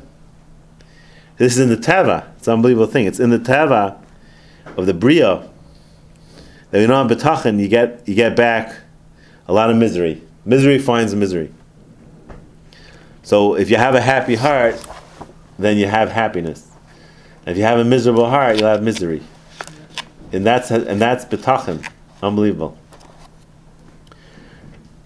This 1.37 1.53
is 1.53 1.59
in 1.59 1.69
the 1.69 1.77
Teva. 1.77 2.27
It's 2.37 2.47
an 2.47 2.55
unbelievable 2.55 2.87
thing. 2.87 3.05
It's 3.05 3.19
in 3.19 3.29
the 3.29 3.39
Teva 3.39 3.97
of 4.75 4.85
the 4.85 4.93
Bria 4.93 5.49
that 6.71 6.81
you 6.81 6.87
know 6.87 7.07
Betachin 7.07 7.59
you 7.59 7.67
get 7.67 8.07
you 8.07 8.15
get 8.15 8.35
back 8.35 8.75
a 9.47 9.53
lot 9.53 9.69
of 9.69 9.77
misery. 9.77 10.21
Misery 10.43 10.79
finds 10.79 11.15
misery. 11.15 11.53
So 13.21 13.55
if 13.55 13.69
you 13.69 13.77
have 13.77 13.95
a 13.95 14.01
happy 14.01 14.35
heart, 14.35 14.85
then 15.57 15.77
you 15.77 15.87
have 15.87 16.11
happiness. 16.11 16.67
if 17.45 17.55
you 17.55 17.63
have 17.63 17.79
a 17.79 17.85
miserable 17.85 18.29
heart, 18.29 18.59
you'll 18.59 18.69
have 18.69 18.83
misery. 18.83 19.21
And 20.31 20.45
that's 20.45 20.71
and 20.71 20.99
that's 20.99 21.23
Betachin. 21.25 21.87
Unbelievable. 22.21 22.77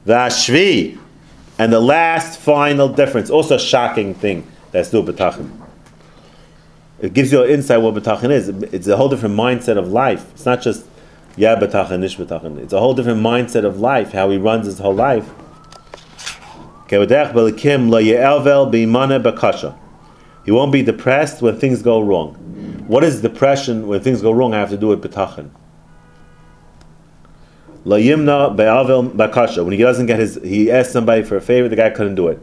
Vashvi. 0.05 0.97
And 1.59 1.73
the 1.73 1.79
last 1.79 2.39
final 2.39 2.87
difference, 2.87 3.29
also 3.29 3.55
a 3.55 3.59
shocking 3.59 4.13
thing 4.13 4.45
that's 4.71 4.91
do 4.91 5.01
betachim. 5.01 5.49
It 6.99 7.13
gives 7.13 7.31
you 7.31 7.43
an 7.43 7.49
insight 7.49 7.81
what 7.81 7.95
betachim 7.95 8.31
is. 8.31 8.49
It's 8.49 8.87
a 8.87 8.97
whole 8.97 9.09
different 9.09 9.35
mindset 9.35 9.77
of 9.77 9.87
life. 9.87 10.29
It's 10.33 10.45
not 10.45 10.61
just 10.61 10.85
yeah 11.35 11.55
betachim, 11.55 11.99
nish 11.99 12.17
betachim. 12.17 12.57
It's 12.59 12.73
a 12.73 12.79
whole 12.79 12.93
different 12.93 13.21
mindset 13.21 13.65
of 13.65 13.79
life, 13.79 14.11
how 14.11 14.29
he 14.29 14.37
runs 14.37 14.65
his 14.65 14.79
whole 14.79 14.95
life. 14.95 15.29
He 16.89 16.97
won't 20.51 20.71
be 20.71 20.81
depressed 20.81 21.41
when 21.41 21.59
things 21.59 21.81
go 21.81 21.99
wrong. 21.99 22.33
What 22.87 23.03
is 23.03 23.21
depression 23.21 23.87
when 23.87 23.99
things 23.99 24.21
go 24.21 24.31
wrong? 24.31 24.53
I 24.53 24.59
have 24.59 24.69
to 24.69 24.77
do 24.77 24.87
with 24.87 25.03
betachin. 25.03 25.49
Layimna 27.87 28.53
be'avel 28.53 29.03
bakasha. 29.03 29.63
When 29.63 29.71
he 29.71 29.79
doesn't 29.79 30.07
get 30.07 30.19
his, 30.19 30.35
he 30.43 30.69
asked 30.69 30.91
somebody 30.91 31.23
for 31.23 31.37
a 31.37 31.41
favor. 31.41 31.69
The 31.69 31.77
guy 31.77 31.89
couldn't 31.89 32.15
do 32.15 32.27
it. 32.27 32.37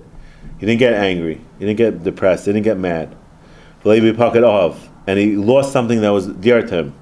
He 0.58 0.64
didn't 0.64 0.78
get 0.78 0.94
angry. 0.94 1.38
He 1.58 1.66
didn't 1.66 1.76
get 1.76 2.02
depressed. 2.02 2.46
He 2.46 2.52
didn't 2.52 2.64
get 2.64 2.78
mad. 2.78 3.14
V'leibi 3.84 4.16
pocket 4.16 4.42
of, 4.42 4.88
and 5.06 5.18
he 5.18 5.36
lost 5.36 5.70
something 5.70 6.00
that 6.00 6.08
was 6.08 6.28
dear 6.28 6.66
to 6.66 6.74
him. 6.74 6.94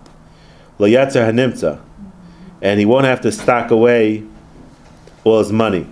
Layatzer 0.80 1.24
hanimtza, 1.24 1.80
and 2.60 2.80
he 2.80 2.86
won't 2.86 3.04
have 3.04 3.20
to 3.20 3.30
stock 3.30 3.70
away 3.70 4.24
all 5.22 5.38
his 5.38 5.52
money. 5.52 5.86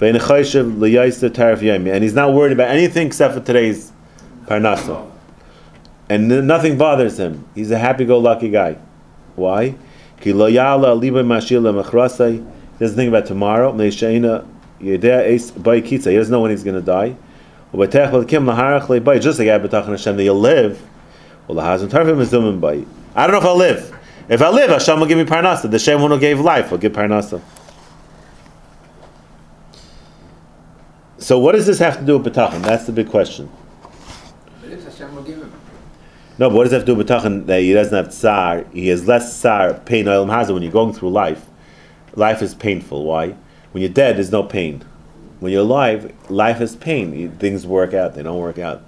And 0.00 0.16
he's 0.16 2.14
not 2.14 2.32
worried 2.32 2.52
about 2.52 2.70
anything 2.70 3.08
except 3.08 3.34
for 3.34 3.40
today's 3.40 3.90
parnasa. 4.46 5.10
And 6.08 6.46
nothing 6.46 6.78
bothers 6.78 7.18
him. 7.18 7.44
He's 7.54 7.70
a 7.72 7.78
happy-go-lucky 7.78 8.50
guy. 8.50 8.78
Why? 9.36 9.74
He 10.22 10.32
doesn't 10.32 11.00
think 12.96 13.08
about 13.08 13.26
tomorrow. 13.26 13.76
He 13.76 13.90
doesn't 13.90 14.22
know 16.30 16.40
when 16.40 16.50
he's 16.50 16.64
going 16.64 16.74
to 16.74 16.80
die. 16.80 17.16
Just 17.72 19.38
like 19.38 19.48
Hashem 19.48 20.16
that 20.16 20.24
you'll 20.24 20.40
live. 20.40 20.82
I 21.48 21.52
don't 21.52 23.32
know 23.32 23.38
if 23.38 23.44
I'll 23.44 23.56
live. 23.56 23.98
If 24.28 24.40
I 24.40 24.50
live, 24.50 24.70
Hashem 24.70 25.00
will 25.00 25.06
give 25.06 25.18
me 25.18 25.24
parnasa. 25.24 25.70
The 25.70 25.78
Shem 25.78 25.98
who 25.98 26.18
gave 26.18 26.38
life 26.38 26.70
will 26.70 26.78
give 26.78 26.92
parnasa. 26.92 27.40
So 31.18 31.38
what 31.38 31.52
does 31.52 31.66
this 31.66 31.78
have 31.78 31.98
to 31.98 32.04
do 32.04 32.18
with 32.18 32.32
betachin? 32.32 32.62
That's 32.62 32.86
the 32.86 32.92
big 32.92 33.10
question. 33.10 33.50
No, 36.38 36.48
but 36.48 36.56
what 36.56 36.64
does 36.64 36.70
that 36.70 36.78
have 36.78 36.86
to 36.86 36.92
do 36.92 36.96
with 36.96 37.08
betachin 37.08 37.46
that 37.46 37.60
he 37.60 37.72
doesn't 37.72 37.94
have 37.94 38.12
tsar? 38.12 38.64
He 38.72 38.88
has 38.88 39.06
less 39.06 39.38
tsar, 39.38 39.74
pain, 39.74 40.08
oil 40.08 40.26
hazard 40.26 40.54
when 40.54 40.62
you're 40.62 40.72
going 40.72 40.94
through 40.94 41.10
life. 41.10 41.46
Life 42.14 42.42
is 42.42 42.54
painful. 42.54 43.04
Why? 43.04 43.34
When 43.72 43.82
you're 43.82 43.92
dead, 43.92 44.16
there's 44.16 44.32
no 44.32 44.42
pain. 44.42 44.84
When 45.40 45.52
you're 45.52 45.62
alive, 45.62 46.14
life 46.30 46.60
is 46.60 46.76
pain. 46.76 47.30
Things 47.36 47.66
work 47.66 47.94
out, 47.94 48.14
they 48.14 48.22
don't 48.22 48.38
work 48.38 48.58
out. 48.58 48.82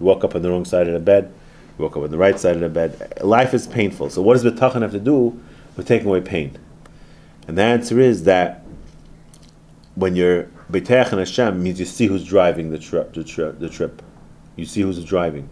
You 0.00 0.06
woke 0.06 0.24
up 0.24 0.34
on 0.34 0.42
the 0.42 0.50
wrong 0.50 0.64
side 0.64 0.86
of 0.86 0.94
the 0.94 1.00
bed, 1.00 1.32
you 1.78 1.84
woke 1.84 1.96
up 1.96 2.02
on 2.02 2.10
the 2.10 2.18
right 2.18 2.38
side 2.38 2.54
of 2.56 2.60
the 2.60 2.68
bed. 2.68 3.12
Life 3.22 3.54
is 3.54 3.66
painful. 3.66 4.10
So 4.10 4.22
what 4.22 4.34
does 4.34 4.44
betachin 4.44 4.82
have 4.82 4.92
to 4.92 5.00
do 5.00 5.40
with 5.76 5.86
taking 5.86 6.08
away 6.08 6.20
pain? 6.20 6.58
And 7.46 7.58
the 7.58 7.62
answer 7.62 8.00
is 8.00 8.24
that 8.24 8.64
when 9.94 10.16
you're 10.16 10.48
Beteach 10.70 11.10
and 11.10 11.18
Hashem 11.18 11.62
means 11.62 11.78
you 11.78 11.84
see 11.84 12.06
who's 12.06 12.24
driving 12.24 12.70
the 12.70 12.78
trip, 12.78 13.12
the, 13.12 13.22
tri- 13.22 13.50
the 13.50 13.68
trip. 13.68 14.02
You 14.56 14.64
see 14.64 14.80
who's 14.80 15.02
driving. 15.04 15.48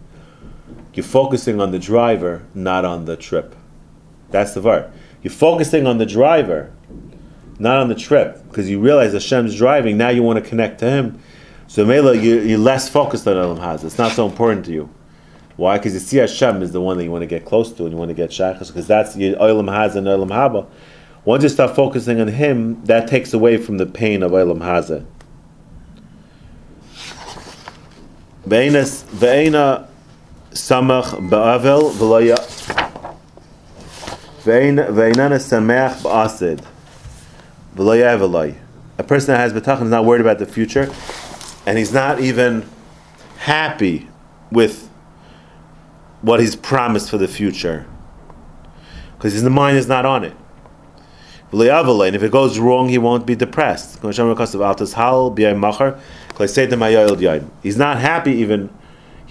You're 0.93 1.03
focusing 1.03 1.61
on 1.61 1.71
the 1.71 1.79
driver, 1.79 2.43
not 2.53 2.85
on 2.85 3.05
the 3.05 3.15
trip. 3.15 3.55
That's 4.29 4.53
the 4.53 4.61
var. 4.61 4.91
You're 5.23 5.31
focusing 5.31 5.87
on 5.87 5.97
the 5.97 6.05
driver, 6.05 6.71
not 7.59 7.77
on 7.77 7.87
the 7.89 7.95
trip, 7.95 8.43
because 8.47 8.69
you 8.69 8.79
realize 8.79 9.13
Hashem's 9.13 9.55
driving. 9.55 9.97
Now 9.97 10.09
you 10.09 10.23
want 10.23 10.43
to 10.43 10.49
connect 10.49 10.79
to 10.79 10.89
Him. 10.89 11.19
So 11.67 11.85
Mela, 11.85 12.15
you're, 12.15 12.43
you're 12.43 12.57
less 12.57 12.89
focused 12.89 13.27
on 13.27 13.37
Elam 13.37 13.57
Haz. 13.57 13.83
It's 13.83 13.97
not 13.97 14.11
so 14.11 14.27
important 14.27 14.65
to 14.65 14.71
you. 14.71 14.89
Why? 15.57 15.77
Because 15.77 15.93
you 15.93 15.99
see 15.99 16.17
Hashem 16.17 16.61
is 16.61 16.71
the 16.71 16.81
one 16.81 16.97
that 16.97 17.03
you 17.03 17.11
want 17.11 17.21
to 17.21 17.27
get 17.27 17.45
close 17.45 17.71
to 17.73 17.83
and 17.83 17.91
you 17.91 17.97
want 17.97 18.09
to 18.09 18.15
get 18.15 18.31
shachas, 18.31 18.67
because 18.67 18.87
that's 18.87 19.15
your 19.15 19.37
Elam 19.37 19.67
Haz 19.67 19.95
and 19.95 20.07
Elam 20.07 20.29
Haba. 20.29 20.67
Once 21.23 21.43
you 21.43 21.49
start 21.49 21.75
focusing 21.75 22.19
on 22.19 22.27
him, 22.27 22.83
that 22.85 23.07
takes 23.07 23.31
away 23.31 23.55
from 23.57 23.77
the 23.77 23.85
pain 23.85 24.23
of 24.23 24.33
Elam 24.33 24.59
Hazeh. 24.59 25.05
Ve'ena 28.47 29.87
samach 30.51 31.29
ba'avel 31.29 31.91
v'loya 31.91 32.37
ve'ena 34.43 34.89
samach 35.39 36.01
ba'asid 36.01 36.63
v'loya 37.75 38.17
v'loy. 38.19 38.55
A 38.97 39.03
person 39.03 39.33
that 39.33 39.39
has 39.39 39.53
betachin 39.53 39.83
is 39.83 39.89
not 39.89 40.05
worried 40.05 40.21
about 40.21 40.39
the 40.39 40.45
future, 40.45 40.91
and 41.65 41.77
he's 41.77 41.93
not 41.93 42.19
even 42.19 42.65
happy 43.39 44.07
with 44.51 44.89
what 46.21 46.39
he's 46.39 46.55
promised 46.55 47.09
for 47.09 47.17
the 47.17 47.27
future, 47.27 47.85
because 49.15 49.33
his 49.33 49.43
mind 49.43 49.77
is 49.77 49.87
not 49.87 50.05
on 50.05 50.23
it. 50.23 50.33
And 51.53 52.15
if 52.15 52.23
it 52.23 52.31
goes 52.31 52.59
wrong, 52.59 52.89
he 52.89 52.97
won't 52.97 53.25
be 53.25 53.35
depressed. 53.35 53.99
He's 54.01 54.19
not 57.77 57.97
happy 57.97 58.31
even. 58.31 58.69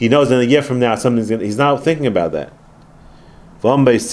He 0.01 0.09
knows 0.09 0.31
in 0.31 0.41
a 0.41 0.45
year 0.45 0.63
from 0.63 0.79
now 0.79 0.95
something's 0.95 1.29
going 1.29 1.41
to. 1.41 1.45
he's 1.45 1.59
not 1.59 1.85
thinking 1.85 2.07
about 2.07 2.33
that. 2.33 2.55
Don't 3.63 3.85
worry 3.85 4.13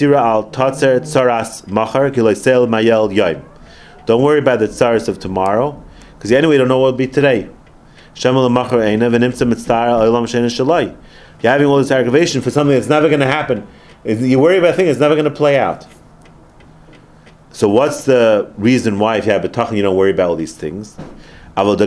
about 4.39 4.59
the 4.59 4.67
tsaras 4.67 5.07
of 5.07 5.19
tomorrow, 5.19 5.81
because 6.17 6.33
anyway 6.33 6.55
you 6.55 6.59
don't 6.59 6.67
know 6.67 6.79
what 6.79 6.91
will 6.91 6.97
be 6.97 7.07
today. 7.07 7.49
You're 8.21 8.33
having 11.43 11.67
all 11.67 11.77
this 11.77 11.91
aggravation 11.91 12.41
for 12.41 12.51
something 12.51 12.75
that's 12.75 12.89
never 12.89 13.07
going 13.07 13.21
to 13.21 13.25
happen. 13.25 13.65
You 14.03 14.39
worry 14.39 14.57
about 14.57 14.73
a 14.73 14.73
thing 14.73 14.87
that's 14.87 14.99
never 14.99 15.15
going 15.15 15.23
to 15.23 15.31
play 15.31 15.57
out. 15.57 15.87
So 17.51 17.69
what's 17.69 18.03
the 18.03 18.51
reason 18.57 18.99
why 18.99 19.15
if 19.15 19.25
you 19.25 19.31
have 19.31 19.45
a 19.45 19.47
betachin 19.47 19.77
you 19.77 19.83
don't 19.83 19.95
worry 19.95 20.11
about 20.11 20.31
all 20.31 20.35
these 20.35 20.57
things? 20.57 20.97
Because 21.55 21.79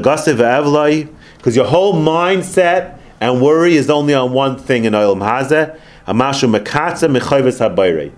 your 1.55 1.67
whole 1.67 1.93
mindset 1.95 2.97
and 3.21 3.43
worry 3.43 3.77
is 3.77 3.91
only 3.91 4.15
on 4.15 4.33
one 4.33 4.57
thing 4.59 4.85
in 4.85 4.95
Olam 4.95 5.21
Hazeh, 5.21 5.79
Amashu 6.07 6.59
Mekatza 6.59 7.15
Mechayves 7.15 7.61
Habayre. 7.61 8.13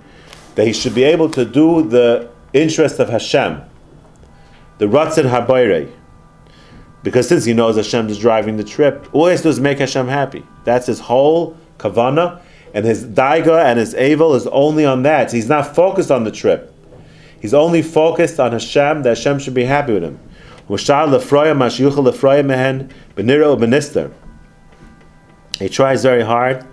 That 0.54 0.66
he 0.66 0.73
should 0.73 0.94
be 0.94 1.02
able 1.04 1.28
to 1.30 1.44
do 1.44 1.82
the 1.82 2.30
interest 2.52 3.00
of 3.00 3.09
Hashem, 3.09 3.62
the 4.78 4.87
Ratzin 4.87 5.28
Habayre. 5.28 5.90
Because 7.02 7.28
since 7.28 7.44
he 7.44 7.52
knows 7.52 7.76
Hashem 7.76 8.09
is 8.09 8.18
driving 8.18 8.56
the 8.56 8.64
trip, 8.64 9.09
all 9.12 9.26
he 9.26 9.32
has 9.32 9.40
to 9.40 9.44
do 9.44 9.49
is 9.50 9.61
make 9.61 9.78
Hashem 9.78 10.06
happy. 10.06 10.44
That's 10.64 10.87
his 10.87 11.00
whole 11.00 11.56
kavana, 11.78 12.40
and 12.75 12.85
his 12.85 13.04
daiga 13.04 13.64
and 13.64 13.78
his 13.78 13.94
avel 13.94 14.37
is 14.37 14.47
only 14.47 14.85
on 14.85 15.02
that. 15.02 15.32
He's 15.32 15.49
not 15.49 15.75
focused 15.75 16.12
on 16.12 16.23
the 16.25 16.30
trip. 16.30 16.73
He's 17.40 17.54
only 17.54 17.82
focused 17.82 18.38
on 18.38 18.52
Hashem, 18.52 19.02
that 19.02 19.16
Hashem 19.16 19.40
should 19.40 19.54
be 19.54 19.64
happy 19.64 19.94
with 19.94 20.04
him. 20.04 20.21
He 25.62 25.69
tries 25.69 26.02
very 26.02 26.23
hard 26.23 26.66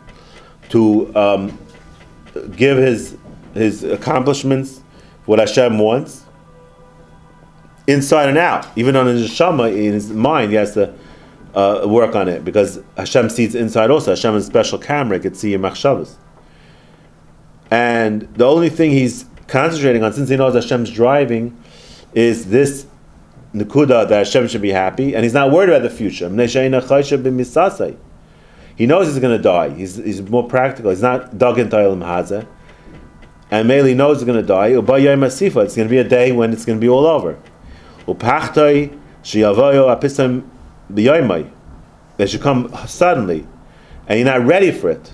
to 0.69 1.15
um, 1.15 1.60
give 2.55 2.77
his 2.77 3.17
his 3.53 3.84
accomplishments 3.84 4.81
what 5.25 5.39
Hashem 5.39 5.77
wants, 5.77 6.25
inside 7.88 8.29
and 8.29 8.38
out. 8.38 8.67
Even 8.75 8.96
on 8.96 9.05
his 9.08 9.29
neshama, 9.29 9.72
in 9.75 9.93
his 9.93 10.10
mind, 10.12 10.51
he 10.51 10.58
has 10.58 10.74
to 10.74 10.93
uh, 11.53 11.86
work 11.86 12.15
on 12.15 12.27
it 12.27 12.43
because 12.43 12.81
Hashem 12.98 13.29
sees 13.29 13.53
inside 13.55 13.91
also. 13.91 14.12
Hashem 14.12 14.34
has 14.34 14.46
a 14.46 14.48
special 14.48 14.79
camera; 14.79 15.17
he 15.17 15.22
can 15.22 15.36
see 15.36 15.51
your 15.51 15.60
machshavas. 15.60 16.15
And 17.69 18.22
the 18.36 18.46
only 18.46 18.69
thing 18.69 18.91
he's 18.91 19.25
concentrating 19.48 20.03
on, 20.03 20.13
since 20.13 20.29
he 20.29 20.36
knows 20.36 20.55
Hashem's 20.55 20.89
driving, 20.89 21.55
is 22.13 22.48
this 22.48 22.88
Nakuda 23.53 24.10
that 24.10 24.25
Hashem 24.25 24.48
should 24.48 24.63
be 24.63 24.72
happy, 24.72 25.13
and 25.13 25.24
he's 25.24 25.34
not 25.34 25.51
worried 25.51 25.69
about 25.69 25.84
the 25.84 25.89
future. 25.91 26.27
He 28.79 28.86
knows 28.86 29.07
he's 29.07 29.19
going 29.19 29.36
to 29.36 29.43
die. 29.43 29.71
He's, 29.71 29.98
he's 29.98 30.21
more 30.21 30.48
practical. 30.48 30.89
He's 30.89 31.01
not 31.01 31.38
dug 31.38 31.59
into 31.59 31.75
Ilam 31.75 32.00
Hazeh. 32.00 32.48
And 33.51 33.67
Meli 33.67 33.93
knows 33.93 34.19
he's 34.19 34.25
going 34.25 34.39
to 34.39 34.48
die. 34.48 34.67
It's 34.67 35.75
going 35.75 35.88
to 35.88 35.89
be 35.89 35.98
a 35.98 36.03
day 36.05 36.31
when 36.31 36.53
it's 36.53 36.63
going 36.63 36.79
to 36.79 36.81
be 36.81 36.88
all 36.88 37.05
over. 37.05 37.38
They 42.15 42.25
should 42.25 42.41
come 42.41 42.74
suddenly, 42.88 43.45
and 44.07 44.17
you're 44.17 44.25
not 44.25 44.45
ready 44.48 44.71
for 44.71 44.89
it. 44.91 45.13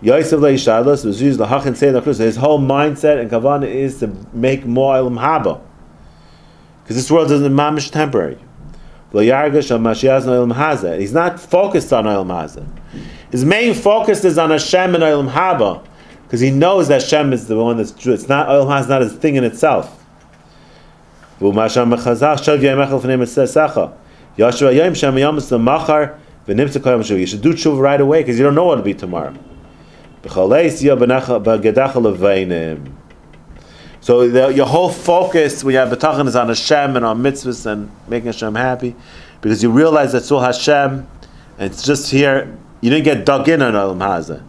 Yosef 0.00 0.38
Leishalos 0.38 1.04
was 1.04 1.20
used 1.20 1.40
the 1.40 1.46
Hachin 1.46 1.74
Seder 1.76 2.00
His 2.00 2.36
whole 2.36 2.60
mindset 2.60 3.20
and 3.20 3.28
kavanah 3.28 3.66
is 3.66 3.98
to 3.98 4.06
make 4.32 4.64
more 4.64 4.94
Elam 4.94 5.16
Haba. 5.16 5.60
Because 6.84 6.94
this 6.94 7.10
world 7.10 7.32
is 7.32 7.40
mamish 7.40 7.90
temporary. 7.90 8.38
He's 9.12 11.12
not 11.12 11.40
focused 11.40 11.92
on 11.92 12.06
Elam 12.06 12.28
Haza. 12.28 12.66
His 13.30 13.44
main 13.44 13.74
focus 13.74 14.24
is 14.24 14.38
on 14.38 14.50
Hashem 14.50 14.94
and 14.94 15.04
Elam 15.04 15.28
Haba. 15.28 15.84
Because 16.24 16.40
he 16.40 16.50
knows 16.50 16.88
that 16.88 17.02
Hashem 17.02 17.32
is 17.32 17.46
the 17.46 17.56
one 17.56 17.76
that's 17.76 17.92
true. 17.92 18.12
It's 18.12 18.28
not 18.28 18.48
Elam 18.48 18.68
Haza, 18.68 18.88
not 18.88 19.02
a 19.02 19.08
thing 19.08 19.36
in 19.36 19.44
itself. 19.44 20.04
You 21.38 21.52
should 27.26 27.42
do 27.42 27.52
tshuva 27.52 27.80
right 27.80 28.00
away, 28.00 28.22
because 28.22 28.38
you 28.38 28.44
don't 28.44 28.54
know 28.54 28.64
what 28.64 28.74
it'll 28.74 28.84
be 28.84 28.94
tomorrow. 28.94 29.34
So 34.06 34.28
the, 34.28 34.54
your 34.54 34.66
whole 34.66 34.88
focus 34.88 35.64
when 35.64 35.72
you 35.72 35.80
have 35.80 35.88
betachan 35.88 36.28
is 36.28 36.36
on 36.36 36.46
Hashem 36.46 36.94
and 36.94 37.04
on 37.04 37.24
mitzvahs 37.24 37.66
and 37.66 37.90
making 38.06 38.26
Hashem 38.26 38.54
happy, 38.54 38.94
because 39.40 39.64
you 39.64 39.70
realize 39.72 40.12
that's 40.12 40.30
all 40.30 40.38
Hashem, 40.42 41.08
and 41.58 41.72
it's 41.72 41.82
just 41.82 42.08
here. 42.12 42.56
You 42.80 42.90
didn't 42.90 43.04
get 43.04 43.26
dug 43.26 43.48
in 43.48 43.62
on 43.62 43.72
Olam 43.72 43.98
Hazeh. 43.98 44.40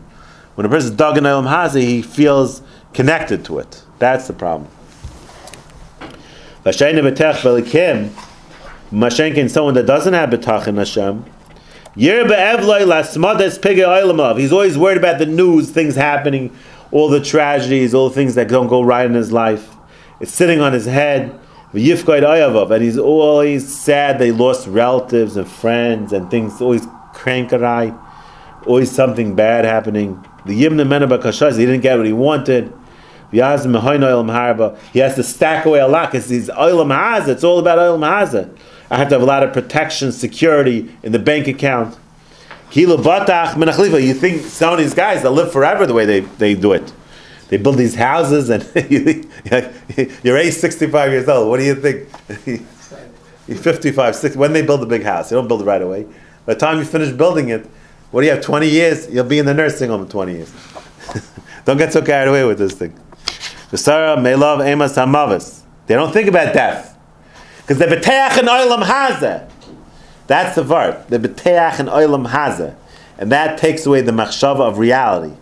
When 0.54 0.68
a 0.68 0.70
person 0.70 0.92
is 0.92 0.96
dug 0.96 1.18
in 1.18 1.24
Olam 1.24 1.48
Hazeh, 1.48 1.82
he 1.82 2.04
feels 2.04 2.62
connected 2.94 3.46
to 3.46 3.58
it. 3.58 3.82
That's 3.98 4.28
the 4.28 4.34
problem. 4.34 4.70
Mashenkin, 8.92 9.50
someone 9.50 9.74
that 9.74 9.88
doesn't 9.88 10.14
have 10.14 10.30
betachan 10.30 10.78
Hashem, 10.78 11.26
He's 11.96 12.12
always 14.52 14.78
worried 14.78 14.98
about 14.98 15.18
the 15.18 15.26
news, 15.26 15.72
things 15.72 15.96
happening 15.96 16.56
all 16.91 17.10
the 17.10 17.22
tragedies, 17.22 17.94
all 17.94 18.10
the 18.10 18.15
things 18.15 18.36
that 18.36 18.48
don't 18.48 18.67
go 18.67 18.82
right 18.82 19.06
in 19.06 19.13
his 19.13 19.32
life. 19.32 19.75
It's 20.20 20.34
sitting 20.34 20.62
on 20.62 20.74
his 20.74 20.86
head. 20.86 21.39
And 21.74 22.82
he's 22.82 22.98
always 22.98 23.77
sad 23.77 24.20
they 24.20 24.32
lost 24.32 24.67
relatives 24.67 25.36
and 25.38 25.48
friends 25.48 26.13
and 26.13 26.32
things, 26.32 26.62
always 26.62 26.86
crankerai, 27.13 27.94
always 28.65 28.89
something 28.89 29.36
bad 29.36 29.65
happening. 29.65 30.25
The 30.46 30.63
Yimna 30.63 30.88
Menaba 30.88 31.22
Kashaz, 31.22 31.58
he 31.58 31.65
didn't 31.65 31.82
get 31.82 31.98
what 31.98 32.06
he 32.06 32.13
wanted. 32.13 32.74
He 33.29 33.39
has 33.39 33.63
to 33.63 35.24
stack 35.24 35.65
away 35.65 35.79
a 35.79 35.88
lot 35.88 36.12
because 36.12 36.29
he's 36.29 36.48
Haza. 36.48 37.27
It's 37.27 37.44
all 37.44 37.60
about 37.60 37.77
Haza. 37.77 38.58
I 38.89 38.96
have 38.96 39.10
to 39.10 39.15
have 39.15 39.22
a 39.22 39.25
lot 39.25 39.44
of 39.44 39.51
protection, 39.51 40.13
security 40.13 40.96
in 41.03 41.12
the 41.12 41.20
bank 41.20 41.48
account. 41.48 41.98
You 42.72 44.14
think 44.14 44.42
some 44.44 44.74
of 44.74 44.80
these 44.80 44.94
guys 44.94 45.22
they'll 45.24 45.32
live 45.32 45.52
forever 45.52 45.86
the 45.86 45.94
way 45.94 46.06
they, 46.06 46.20
they 46.22 46.54
do 46.54 46.74
it. 46.74 46.94
They 47.50 47.58
build 47.58 47.78
these 47.78 47.96
houses 47.96 48.50
and 48.50 48.64
you're 50.24 50.38
age 50.38 50.54
65 50.54 51.12
years 51.12 51.30
old. 51.30 51.50
What 51.50 51.60
do 51.60 51.64
you 51.64 51.76
think? 51.76 52.10
You're 53.48 53.58
55, 53.58 54.14
60. 54.14 54.38
When 54.38 54.52
they 54.52 54.62
build 54.62 54.84
a 54.84 54.86
big 54.86 55.04
house, 55.04 55.32
you 55.32 55.38
don't 55.38 55.48
build 55.48 55.62
it 55.62 55.66
right 55.66 55.82
away. 55.82 56.04
By 56.46 56.54
the 56.54 56.60
time 56.60 56.80
you 56.80 56.84
finish 56.84 57.14
building 57.14 57.48
it, 57.48 57.66
what 58.12 58.22
do 58.22 58.28
you 58.28 58.34
have, 58.34 58.44
20 58.44 58.68
years? 58.68 59.10
You'll 59.10 59.24
be 59.24 59.40
in 59.40 59.46
the 59.46 59.54
nursing 59.54 59.90
home 59.90 60.02
in 60.02 60.10
20 60.10 60.34
years. 60.34 60.54
don't 61.66 61.78
get 61.78 61.94
so 61.94 62.02
carried 62.02 62.30
away 62.30 62.44
with 62.44 62.58
this 62.58 62.74
thing. 62.74 62.98
The 63.72 64.18
may 64.22 64.36
love 64.36 64.62
Amos. 64.62 65.64
They 65.86 65.96
don't 65.96 66.12
think 66.12 66.28
about 66.28 66.54
death. 66.54 66.98
Because 67.62 67.78
they're 67.78 67.90
Beteach 67.90 68.38
and 68.38 68.48
Oilam 68.48 68.84
Hazeh. 68.84 69.50
That's 70.28 70.56
the 70.56 70.64
vart, 70.64 71.08
the 71.08 71.18
beteach 71.20 71.80
and 71.80 71.90
oilam 71.90 72.28
haza, 72.30 72.76
and 73.18 73.32
that 73.32 73.58
takes 73.58 73.86
away 73.86 74.02
the 74.02 74.12
machshava 74.12 74.62
of 74.62 74.78
reality. 74.78 75.36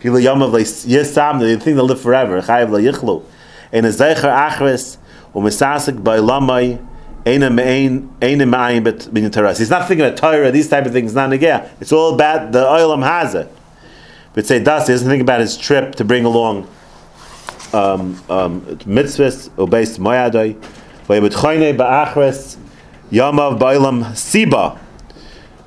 People 0.00 0.20
yom 0.20 0.40
yisam, 0.40 1.40
think 1.40 1.64
they'll 1.64 1.84
live 1.84 2.00
forever. 2.00 2.40
Chayav 2.42 2.68
layichlu, 2.68 3.24
and 3.72 3.86
a 3.86 3.90
zeicher 3.90 4.50
achres 4.50 4.98
u'misasik 5.34 6.02
ba'ilamai. 6.02 6.84
He's 7.24 7.40
not 9.70 9.88
thinking 9.88 10.06
about 10.06 10.16
Torah, 10.16 10.50
these 10.50 10.68
type 10.68 10.86
of 10.86 10.92
things, 10.92 11.14
not 11.14 11.32
again. 11.32 11.68
It's 11.78 11.92
all 11.92 12.14
about 12.14 12.52
the 12.52 12.64
oilam 12.64 13.02
haza. 13.04 13.48
But 14.32 14.46
say 14.46 14.60
das, 14.62 14.86
he 14.86 14.94
doesn't 14.94 15.08
think 15.08 15.20
about 15.20 15.40
his 15.40 15.58
trip 15.58 15.96
to 15.96 16.04
bring 16.04 16.24
along 16.24 16.68
um, 17.74 18.22
um, 18.30 18.62
mitzvahs, 18.86 19.50
obeis 19.50 19.98
moyadoi, 19.98 20.54
vayibetchoine 21.06 21.76
ba'achres, 21.76 22.56
Yamav 23.10 23.58
Bailam 23.58 24.04
Siba. 24.12 24.78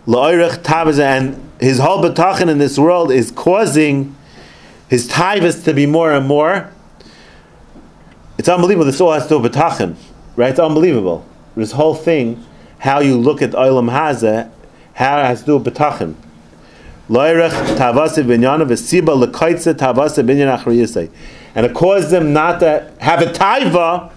La'irich 0.08 0.64
Tavaz, 0.64 1.00
and 1.00 1.52
his 1.60 1.80
whole 1.80 2.04
betachin 2.04 2.50
in 2.50 2.58
this 2.58 2.78
world 2.78 3.12
is 3.12 3.32
causing 3.32 4.16
his 4.90 5.08
tivus 5.10 5.64
to 5.64 5.74
be 5.74 5.86
more 5.86 6.12
and 6.12 6.28
more. 6.28 6.72
It's 8.38 8.50
unbelievable. 8.50 8.86
This 8.86 9.00
all 9.00 9.14
has 9.14 9.24
to 9.24 9.30
do 9.30 9.40
with 9.40 9.56
right? 9.56 10.50
It's 10.50 10.60
unbelievable. 10.60 11.26
This 11.56 11.72
whole 11.74 11.96
thing, 11.96 12.44
how 12.80 13.00
you 13.00 13.18
look 13.18 13.42
at 13.42 13.52
Olam 13.52 13.92
Hazeh, 13.92 14.50
how 14.94 15.20
it 15.20 15.26
has 15.26 15.42
to 15.42 15.46
do 15.46 15.58
with 15.58 15.74
betachin. 15.74 16.16
And 21.56 21.66
it 21.66 21.74
caused 21.74 22.10
them 22.10 22.34
not 22.34 22.60
to 22.62 22.92
have 23.00 23.22
a 23.22 23.26
taiva 23.26 24.12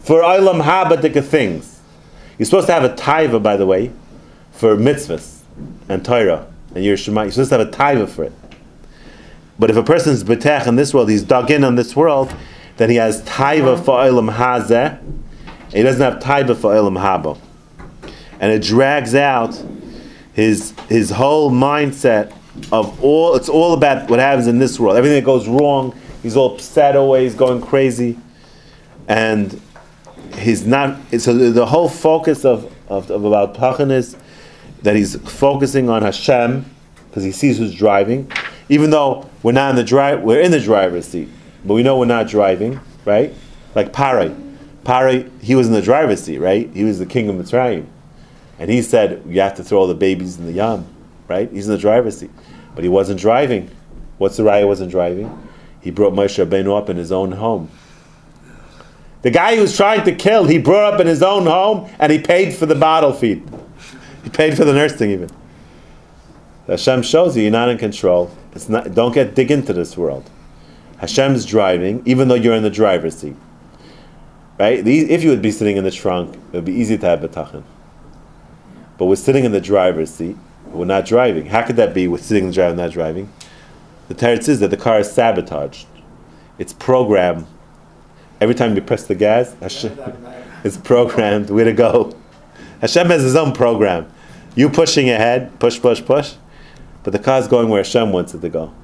for 0.00 0.22
Olam 0.22 0.62
Haba 0.62 1.24
things. 1.24 1.71
You're 2.38 2.46
supposed 2.46 2.66
to 2.68 2.72
have 2.72 2.84
a 2.84 2.94
taiva, 2.94 3.42
by 3.42 3.56
the 3.56 3.66
way, 3.66 3.92
for 4.52 4.76
mitzvahs 4.76 5.40
and 5.88 6.04
Torah 6.04 6.46
and 6.74 6.84
your 6.84 6.96
Shema. 6.96 7.22
You're 7.22 7.32
supposed 7.32 7.50
to 7.50 7.58
have 7.58 7.68
a 7.68 7.70
taiva 7.70 8.08
for 8.08 8.24
it. 8.24 8.32
But 9.58 9.70
if 9.70 9.76
a 9.76 9.82
person's 9.82 10.24
betech 10.24 10.66
in 10.66 10.76
this 10.76 10.94
world, 10.94 11.10
he's 11.10 11.22
dug 11.22 11.50
in 11.50 11.62
on 11.62 11.74
this 11.74 11.94
world, 11.94 12.34
then 12.78 12.90
he 12.90 12.96
has 12.96 13.22
taiva 13.22 13.78
for 13.84 14.02
ilam 14.02 14.34
hazeh, 14.34 14.98
he 15.72 15.82
doesn't 15.82 16.00
have 16.00 16.22
taiva 16.22 16.56
for 16.56 16.74
ilam 16.74 16.98
haba. 16.98 17.38
And 18.40 18.50
it 18.50 18.62
drags 18.62 19.14
out 19.14 19.62
his 20.32 20.72
his 20.88 21.10
whole 21.10 21.50
mindset 21.50 22.34
of 22.72 23.02
all 23.02 23.34
it's 23.34 23.48
all 23.48 23.74
about 23.74 24.10
what 24.10 24.18
happens 24.18 24.46
in 24.46 24.58
this 24.58 24.80
world. 24.80 24.96
Everything 24.96 25.18
that 25.20 25.24
goes 25.24 25.46
wrong, 25.46 25.94
he's 26.22 26.36
all 26.36 26.54
upset 26.54 26.96
always, 26.96 27.34
going 27.34 27.60
crazy. 27.60 28.18
And 29.06 29.60
he's 30.34 30.66
not. 30.66 30.98
So 31.18 31.32
the 31.50 31.66
whole 31.66 31.88
focus 31.88 32.44
of, 32.44 32.72
of, 32.88 33.10
of 33.10 33.24
about 33.24 33.54
Pachan 33.54 33.90
is 33.90 34.16
that 34.82 34.96
he's 34.96 35.16
focusing 35.16 35.88
on 35.88 36.02
Hashem 36.02 36.64
because 37.08 37.24
he 37.24 37.32
sees 37.32 37.58
who's 37.58 37.74
driving, 37.74 38.30
even 38.68 38.90
though 38.90 39.28
we're 39.42 39.52
not 39.52 39.70
in 39.70 39.76
the 39.76 39.84
drive. 39.84 40.22
We're 40.22 40.40
in 40.40 40.50
the 40.50 40.60
driver's 40.60 41.06
seat, 41.06 41.28
but 41.64 41.74
we 41.74 41.82
know 41.82 41.98
we're 41.98 42.06
not 42.06 42.28
driving, 42.28 42.80
right? 43.04 43.34
Like 43.74 43.92
Parai, 43.92 44.56
Parai, 44.84 45.30
he 45.42 45.54
was 45.54 45.66
in 45.66 45.72
the 45.72 45.82
driver's 45.82 46.22
seat, 46.22 46.38
right? 46.38 46.70
He 46.72 46.84
was 46.84 46.98
the 46.98 47.06
king 47.06 47.28
of 47.28 47.36
Mitzrayim, 47.36 47.86
and 48.58 48.70
he 48.70 48.82
said 48.82 49.22
you 49.26 49.40
have 49.40 49.54
to 49.56 49.64
throw 49.64 49.80
all 49.80 49.86
the 49.86 49.94
babies 49.94 50.38
in 50.38 50.46
the 50.46 50.52
yam, 50.52 50.86
right? 51.28 51.50
He's 51.50 51.68
in 51.68 51.74
the 51.74 51.80
driver's 51.80 52.18
seat, 52.18 52.30
but 52.74 52.82
he 52.82 52.88
wasn't 52.88 53.20
driving. 53.20 53.70
What's 54.18 54.36
the 54.36 54.44
raya 54.44 54.66
wasn't 54.66 54.90
driving? 54.90 55.48
He 55.80 55.90
brought 55.90 56.12
Moshe 56.12 56.44
Rabbeinu 56.44 56.76
up 56.76 56.88
in 56.88 56.96
his 56.96 57.10
own 57.10 57.32
home. 57.32 57.70
The 59.22 59.30
guy 59.30 59.54
who 59.54 59.62
was 59.62 59.76
trying 59.76 60.04
to 60.04 60.14
kill, 60.14 60.44
he 60.44 60.58
brought 60.58 60.94
up 60.94 61.00
in 61.00 61.06
his 61.06 61.22
own 61.22 61.46
home 61.46 61.88
and 61.98 62.10
he 62.10 62.18
paid 62.18 62.54
for 62.54 62.66
the 62.66 62.74
bottle 62.74 63.12
feed. 63.12 63.48
He 64.24 64.30
paid 64.30 64.56
for 64.56 64.64
the 64.64 64.72
nursing 64.72 65.10
even. 65.10 65.30
Hashem 66.66 67.02
shows 67.02 67.36
you 67.36 67.42
you're 67.44 67.52
not 67.52 67.68
in 67.68 67.78
control. 67.78 68.30
It's 68.52 68.68
not, 68.68 68.94
don't 68.94 69.12
get 69.12 69.34
dig 69.34 69.50
into 69.50 69.72
this 69.72 69.96
world. 69.96 70.28
Hashem's 70.98 71.44
driving, 71.44 72.02
even 72.04 72.28
though 72.28 72.36
you're 72.36 72.54
in 72.54 72.62
the 72.62 72.70
driver's 72.70 73.16
seat. 73.18 73.36
Right? 74.58 74.86
if 74.86 75.24
you 75.24 75.30
would 75.30 75.42
be 75.42 75.50
sitting 75.50 75.76
in 75.76 75.82
the 75.82 75.90
trunk, 75.90 76.36
it 76.36 76.52
would 76.52 76.64
be 76.64 76.72
easy 76.72 76.96
to 76.96 77.06
have 77.06 77.20
betachin. 77.20 77.64
But 78.98 79.06
we're 79.06 79.16
sitting 79.16 79.44
in 79.44 79.50
the 79.50 79.60
driver's 79.60 80.14
seat. 80.14 80.36
We're 80.66 80.84
not 80.84 81.04
driving. 81.04 81.46
How 81.46 81.62
could 81.66 81.76
that 81.76 81.92
be? 81.92 82.06
We're 82.06 82.18
sitting 82.18 82.44
in 82.44 82.50
the 82.50 82.54
driver, 82.54 82.76
not 82.76 82.92
driving. 82.92 83.32
The 84.06 84.14
teretz 84.14 84.48
is 84.48 84.60
that 84.60 84.70
the 84.70 84.76
car 84.76 85.00
is 85.00 85.10
sabotaged. 85.10 85.86
It's 86.58 86.72
programmed 86.72 87.46
Every 88.42 88.56
time 88.56 88.74
you 88.74 88.82
press 88.82 89.04
the 89.06 89.14
gas, 89.14 89.54
Hashem, 89.60 89.96
it's 90.64 90.76
programmed 90.76 91.48
where 91.48 91.64
to 91.64 91.72
go. 91.72 92.12
Hashem 92.80 93.06
has 93.06 93.22
his 93.22 93.36
own 93.36 93.52
program. 93.52 94.12
You 94.56 94.68
pushing 94.68 95.08
ahead, 95.10 95.56
push, 95.60 95.80
push, 95.80 96.04
push, 96.04 96.34
but 97.04 97.12
the 97.12 97.20
car 97.20 97.38
is 97.38 97.46
going 97.46 97.68
where 97.68 97.84
Hashem 97.84 98.10
wants 98.10 98.34
it 98.34 98.40
to 98.40 98.48
go. 98.48 98.74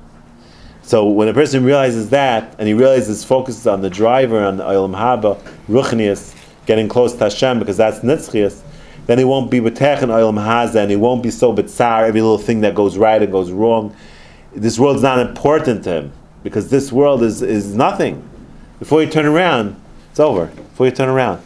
So 0.83 1.09
when 1.09 1.27
a 1.27 1.35
person 1.35 1.65
realizes 1.65 2.11
that, 2.11 2.55
and 2.61 2.69
he 2.69 2.73
realizes 2.73 3.25
focuses 3.25 3.67
on 3.67 3.81
the 3.81 3.91
driver, 3.91 4.39
on 4.39 4.59
the 4.59 4.63
Olam 4.63 4.97
Haba, 4.97 5.41
Ruchnius, 5.69 6.37
getting 6.65 6.87
close 6.87 7.15
to 7.15 7.25
Hashem, 7.25 7.59
because 7.59 7.77
that's 7.77 7.99
Nitzchias, 7.99 8.63
then 9.07 9.19
he 9.19 9.25
won't 9.25 9.51
be 9.51 9.59
B'tech 9.59 10.03
and 10.03 10.13
Olam 10.13 10.39
Haza, 10.39 10.77
and 10.77 10.91
he 10.93 10.97
won't 10.97 11.25
be 11.25 11.33
so 11.33 11.53
B'tzar, 11.53 12.07
every 12.07 12.21
little 12.21 12.39
thing 12.39 12.61
that 12.61 12.77
goes 12.77 12.97
right 12.97 13.21
and 13.21 13.33
goes 13.33 13.51
wrong. 13.51 13.93
This 14.55 14.79
world's 14.79 15.03
not 15.03 15.19
important 15.19 15.83
to 15.83 15.95
him, 15.95 16.13
because 16.45 16.71
this 16.71 16.93
world 16.93 17.25
is, 17.25 17.43
is 17.43 17.75
nothing. 17.75 18.23
Before 18.79 19.03
you 19.03 19.11
turn 19.11 19.27
around, 19.27 19.81
it's 20.11 20.21
over. 20.21 20.47
Before 20.47 20.87
you 20.87 20.93
turn 20.93 21.09
around, 21.09 21.43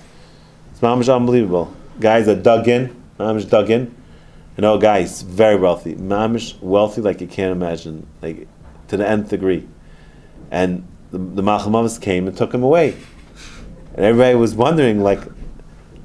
it's 0.70 0.80
mamish 0.80 1.14
unbelievable. 1.14 1.74
Guys 1.98 2.28
are 2.28 2.34
dug 2.34 2.68
in, 2.68 2.94
mamish 3.18 3.48
dug 3.48 3.70
in. 3.70 3.94
You 4.56 4.62
know, 4.62 4.76
guys, 4.76 5.22
very 5.22 5.56
wealthy, 5.56 5.94
mamish 5.94 6.60
wealthy 6.60 7.00
like 7.00 7.22
you 7.22 7.26
can't 7.26 7.52
imagine, 7.52 8.06
like 8.20 8.46
to 8.88 8.98
the 8.98 9.08
nth 9.08 9.30
degree. 9.30 9.66
And 10.50 10.86
the, 11.10 11.16
the 11.16 11.98
came 12.02 12.28
and 12.28 12.36
took 12.36 12.52
him 12.52 12.62
away, 12.62 12.96
and 13.94 14.04
everybody 14.04 14.34
was 14.34 14.54
wondering, 14.54 15.00
like, 15.02 15.20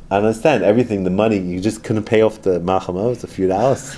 I 0.09 0.17
understand 0.17 0.63
everything, 0.63 1.03
the 1.03 1.09
money 1.09 1.37
you 1.37 1.59
just 1.59 1.83
couldn't 1.83 2.05
pay 2.05 2.21
off 2.21 2.41
the 2.41 2.61
Malchamavis 2.61 3.25
a 3.25 3.27
few 3.27 3.47
dollars. 3.47 3.97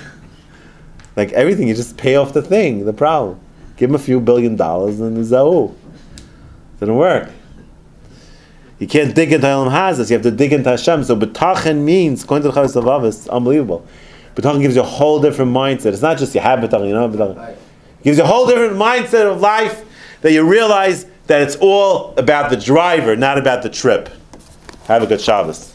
like 1.14 1.30
everything, 1.32 1.68
you 1.68 1.76
just 1.76 1.96
pay 1.96 2.16
off 2.16 2.32
the 2.32 2.42
thing, 2.42 2.86
the 2.86 2.92
problem. 2.92 3.38
Give 3.76 3.88
him 3.88 3.94
a 3.94 4.00
few 4.00 4.20
billion 4.20 4.56
dollars 4.56 4.98
and 4.98 5.32
oh. 5.32 5.76
Didn't 6.80 6.96
work. 6.96 7.30
You 8.78 8.86
can't 8.86 9.14
dig 9.14 9.32
into 9.32 9.46
Elam 9.46 9.70
Hazas. 9.70 10.10
You 10.10 10.14
have 10.14 10.22
to 10.22 10.30
dig 10.30 10.54
into 10.54 10.70
Hashem. 10.70 11.04
So 11.04 11.14
betachen 11.14 11.82
means, 11.82 12.24
according 12.24 12.50
to 12.50 12.54
the 12.54 12.60
Chavos 12.60 12.82
Avav, 12.82 13.06
it's 13.06 13.28
unbelievable. 13.28 13.86
Betachen 14.34 14.62
gives 14.62 14.74
you 14.74 14.80
a 14.80 14.84
whole 14.84 15.20
different 15.20 15.52
mindset. 15.52 15.92
It's 15.92 16.00
not 16.00 16.16
just 16.16 16.34
you 16.34 16.40
have 16.40 16.60
betachen, 16.60 16.88
you 16.88 16.94
know. 16.94 17.04
It 17.04 17.58
gives 18.02 18.16
you 18.16 18.24
a 18.24 18.26
whole 18.26 18.46
different 18.46 18.76
mindset 18.76 19.30
of 19.30 19.40
life 19.40 19.84
that 20.22 20.32
you 20.32 20.42
realize 20.42 21.04
that 21.26 21.42
it's 21.42 21.56
all 21.56 22.14
about 22.16 22.48
the 22.50 22.56
driver, 22.56 23.14
not 23.16 23.36
about 23.36 23.62
the 23.62 23.68
trip. 23.68 24.08
Have 24.84 25.02
a 25.02 25.06
good 25.06 25.20
Shabbos. 25.20 25.69